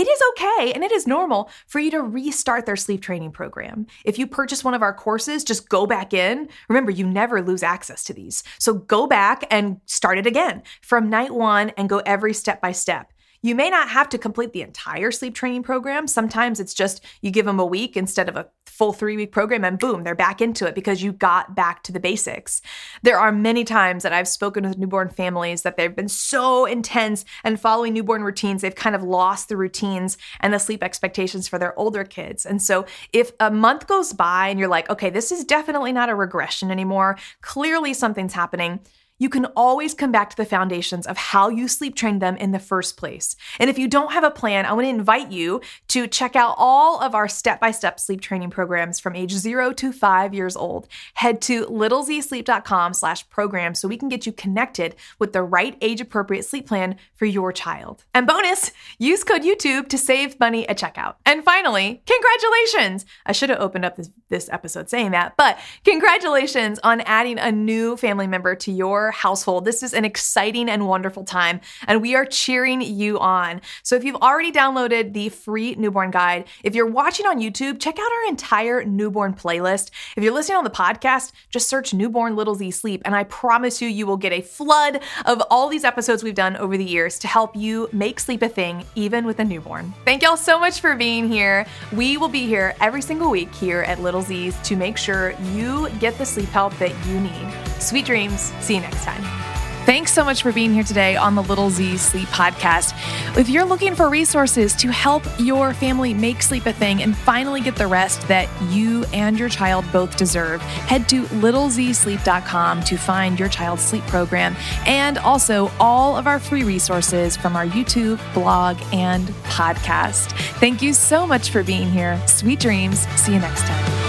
It 0.00 0.08
is 0.08 0.22
okay 0.30 0.72
and 0.72 0.82
it 0.82 0.92
is 0.92 1.06
normal 1.06 1.50
for 1.66 1.78
you 1.78 1.90
to 1.90 2.00
restart 2.00 2.64
their 2.64 2.76
sleep 2.76 3.02
training 3.02 3.32
program. 3.32 3.86
If 4.02 4.18
you 4.18 4.26
purchase 4.26 4.64
one 4.64 4.72
of 4.72 4.80
our 4.80 4.94
courses, 4.94 5.44
just 5.44 5.68
go 5.68 5.86
back 5.86 6.14
in. 6.14 6.48
Remember, 6.70 6.90
you 6.90 7.06
never 7.06 7.42
lose 7.42 7.62
access 7.62 8.02
to 8.04 8.14
these. 8.14 8.42
So 8.58 8.72
go 8.72 9.06
back 9.06 9.44
and 9.50 9.78
start 9.84 10.16
it 10.16 10.26
again 10.26 10.62
from 10.80 11.10
night 11.10 11.32
one 11.32 11.70
and 11.76 11.86
go 11.86 11.98
every 11.98 12.32
step 12.32 12.62
by 12.62 12.72
step. 12.72 13.12
You 13.42 13.54
may 13.54 13.70
not 13.70 13.88
have 13.88 14.08
to 14.10 14.18
complete 14.18 14.52
the 14.52 14.62
entire 14.62 15.10
sleep 15.10 15.34
training 15.34 15.62
program. 15.62 16.06
Sometimes 16.06 16.60
it's 16.60 16.74
just 16.74 17.02
you 17.22 17.30
give 17.30 17.46
them 17.46 17.58
a 17.58 17.64
week 17.64 17.96
instead 17.96 18.28
of 18.28 18.36
a 18.36 18.48
full 18.66 18.92
three 18.92 19.16
week 19.16 19.32
program, 19.32 19.64
and 19.64 19.78
boom, 19.78 20.04
they're 20.04 20.14
back 20.14 20.40
into 20.40 20.66
it 20.66 20.74
because 20.74 21.02
you 21.02 21.12
got 21.12 21.54
back 21.54 21.82
to 21.82 21.92
the 21.92 22.00
basics. 22.00 22.62
There 23.02 23.18
are 23.18 23.32
many 23.32 23.64
times 23.64 24.02
that 24.02 24.12
I've 24.12 24.28
spoken 24.28 24.66
with 24.66 24.78
newborn 24.78 25.10
families 25.10 25.62
that 25.62 25.76
they've 25.76 25.94
been 25.94 26.08
so 26.08 26.64
intense 26.64 27.24
and 27.44 27.60
following 27.60 27.92
newborn 27.92 28.22
routines, 28.22 28.62
they've 28.62 28.74
kind 28.74 28.96
of 28.96 29.02
lost 29.02 29.48
the 29.48 29.56
routines 29.56 30.16
and 30.40 30.54
the 30.54 30.58
sleep 30.58 30.82
expectations 30.82 31.48
for 31.48 31.58
their 31.58 31.78
older 31.78 32.04
kids. 32.04 32.46
And 32.46 32.62
so 32.62 32.86
if 33.12 33.32
a 33.40 33.50
month 33.50 33.86
goes 33.86 34.12
by 34.12 34.48
and 34.48 34.58
you're 34.58 34.68
like, 34.68 34.88
okay, 34.88 35.10
this 35.10 35.32
is 35.32 35.44
definitely 35.44 35.92
not 35.92 36.08
a 36.08 36.14
regression 36.14 36.70
anymore, 36.70 37.18
clearly 37.42 37.94
something's 37.94 38.32
happening 38.32 38.80
you 39.20 39.28
can 39.28 39.44
always 39.54 39.94
come 39.94 40.10
back 40.10 40.30
to 40.30 40.36
the 40.36 40.44
foundations 40.44 41.06
of 41.06 41.16
how 41.16 41.48
you 41.48 41.68
sleep 41.68 41.94
trained 41.94 42.20
them 42.20 42.36
in 42.36 42.50
the 42.50 42.58
first 42.58 42.96
place. 42.96 43.36
And 43.60 43.70
if 43.70 43.78
you 43.78 43.86
don't 43.86 44.12
have 44.12 44.24
a 44.24 44.30
plan, 44.30 44.66
I 44.66 44.72
want 44.72 44.86
to 44.86 44.88
invite 44.88 45.30
you 45.30 45.60
to 45.88 46.08
check 46.08 46.34
out 46.34 46.56
all 46.58 47.00
of 47.00 47.14
our 47.14 47.28
step 47.28 47.60
by 47.60 47.70
step 47.70 48.00
sleep 48.00 48.22
training 48.22 48.50
programs 48.50 48.98
from 48.98 49.14
age 49.14 49.32
zero 49.32 49.72
to 49.74 49.92
five 49.92 50.34
years 50.34 50.56
old. 50.56 50.88
Head 51.14 51.40
to 51.42 51.66
littlezsleep.com 51.66 52.94
slash 52.94 53.28
program 53.28 53.74
so 53.74 53.86
we 53.86 53.98
can 53.98 54.08
get 54.08 54.24
you 54.24 54.32
connected 54.32 54.96
with 55.18 55.34
the 55.34 55.42
right 55.42 55.76
age 55.82 56.00
appropriate 56.00 56.44
sleep 56.44 56.66
plan 56.66 56.96
for 57.14 57.26
your 57.26 57.52
child. 57.52 58.04
And 58.14 58.26
bonus, 58.26 58.72
use 58.98 59.22
code 59.22 59.42
YouTube 59.42 59.88
to 59.88 59.98
save 59.98 60.40
money 60.40 60.66
at 60.66 60.78
checkout. 60.78 61.16
And 61.26 61.44
finally, 61.44 62.02
congratulations! 62.06 63.04
I 63.26 63.32
should 63.32 63.50
have 63.50 63.60
opened 63.60 63.84
up 63.84 63.96
this, 63.96 64.08
this 64.30 64.48
episode 64.50 64.88
saying 64.88 65.10
that, 65.10 65.36
but 65.36 65.58
congratulations 65.84 66.78
on 66.82 67.02
adding 67.02 67.38
a 67.38 67.52
new 67.52 67.98
family 67.98 68.26
member 68.26 68.54
to 68.54 68.72
your 68.72 69.09
household. 69.10 69.64
This 69.64 69.82
is 69.82 69.94
an 69.94 70.04
exciting 70.04 70.68
and 70.68 70.86
wonderful 70.86 71.24
time, 71.24 71.60
and 71.86 72.00
we 72.02 72.14
are 72.14 72.24
cheering 72.24 72.80
you 72.80 73.18
on. 73.18 73.60
So 73.82 73.96
if 73.96 74.04
you've 74.04 74.16
already 74.16 74.52
downloaded 74.52 75.12
the 75.12 75.28
free 75.28 75.74
newborn 75.74 76.10
guide, 76.10 76.46
if 76.64 76.74
you're 76.74 76.86
watching 76.86 77.26
on 77.26 77.40
YouTube, 77.40 77.80
check 77.80 77.98
out 77.98 78.12
our 78.12 78.28
entire 78.28 78.84
newborn 78.84 79.34
playlist. 79.34 79.90
If 80.16 80.24
you're 80.24 80.32
listening 80.32 80.58
on 80.58 80.64
the 80.64 80.70
podcast, 80.70 81.32
just 81.50 81.68
search 81.68 81.94
newborn 81.94 82.36
little 82.36 82.54
Z 82.54 82.70
sleep, 82.72 83.02
and 83.04 83.14
I 83.14 83.24
promise 83.24 83.80
you, 83.80 83.88
you 83.88 84.06
will 84.06 84.16
get 84.16 84.32
a 84.32 84.40
flood 84.40 85.02
of 85.26 85.42
all 85.50 85.68
these 85.68 85.84
episodes 85.84 86.22
we've 86.22 86.34
done 86.34 86.56
over 86.56 86.76
the 86.76 86.84
years 86.84 87.18
to 87.20 87.28
help 87.28 87.56
you 87.56 87.88
make 87.92 88.20
sleep 88.20 88.42
a 88.42 88.48
thing, 88.48 88.84
even 88.94 89.24
with 89.24 89.38
a 89.38 89.44
newborn. 89.44 89.92
Thank 90.04 90.22
y'all 90.22 90.36
so 90.36 90.58
much 90.58 90.80
for 90.80 90.94
being 90.94 91.28
here. 91.28 91.66
We 91.92 92.16
will 92.16 92.28
be 92.28 92.46
here 92.46 92.74
every 92.80 93.02
single 93.02 93.30
week 93.30 93.54
here 93.54 93.82
at 93.82 94.00
Little 94.00 94.22
Z's 94.22 94.56
to 94.62 94.76
make 94.76 94.96
sure 94.96 95.32
you 95.52 95.88
get 95.98 96.16
the 96.18 96.26
sleep 96.26 96.48
help 96.48 96.76
that 96.78 96.94
you 97.06 97.20
need. 97.20 97.52
Sweet 97.80 98.04
dreams. 98.04 98.52
See 98.60 98.74
you 98.74 98.80
next 99.00 99.22
time. 99.22 99.46
Thanks 99.86 100.12
so 100.12 100.24
much 100.24 100.42
for 100.42 100.52
being 100.52 100.72
here 100.72 100.84
today 100.84 101.16
on 101.16 101.34
the 101.34 101.42
Little 101.42 101.70
Z 101.70 101.96
Sleep 101.96 102.28
Podcast. 102.28 102.94
If 103.36 103.48
you're 103.48 103.64
looking 103.64 103.94
for 103.94 104.08
resources 104.08 104.76
to 104.76 104.88
help 104.92 105.24
your 105.38 105.72
family 105.72 106.12
make 106.12 106.42
sleep 106.42 106.66
a 106.66 106.72
thing 106.72 107.02
and 107.02 107.16
finally 107.16 107.60
get 107.60 107.76
the 107.76 107.86
rest 107.86 108.28
that 108.28 108.48
you 108.70 109.04
and 109.12 109.38
your 109.38 109.48
child 109.48 109.84
both 109.90 110.16
deserve, 110.16 110.60
head 110.60 111.08
to 111.08 111.22
littlezsleep.com 111.24 112.82
to 112.82 112.96
find 112.98 113.40
your 113.40 113.48
child's 113.48 113.82
sleep 113.82 114.04
program 114.04 114.54
and 114.86 115.18
also 115.18 115.72
all 115.80 116.16
of 116.16 116.26
our 116.26 116.38
free 116.38 116.62
resources 116.62 117.36
from 117.36 117.56
our 117.56 117.66
YouTube, 117.66 118.20
blog, 118.34 118.78
and 118.92 119.28
podcast. 119.44 120.30
Thank 120.60 120.82
you 120.82 120.92
so 120.92 121.26
much 121.26 121.50
for 121.50 121.64
being 121.64 121.90
here. 121.90 122.20
Sweet 122.28 122.60
dreams. 122.60 123.08
See 123.18 123.32
you 123.32 123.40
next 123.40 123.62
time. 123.62 123.99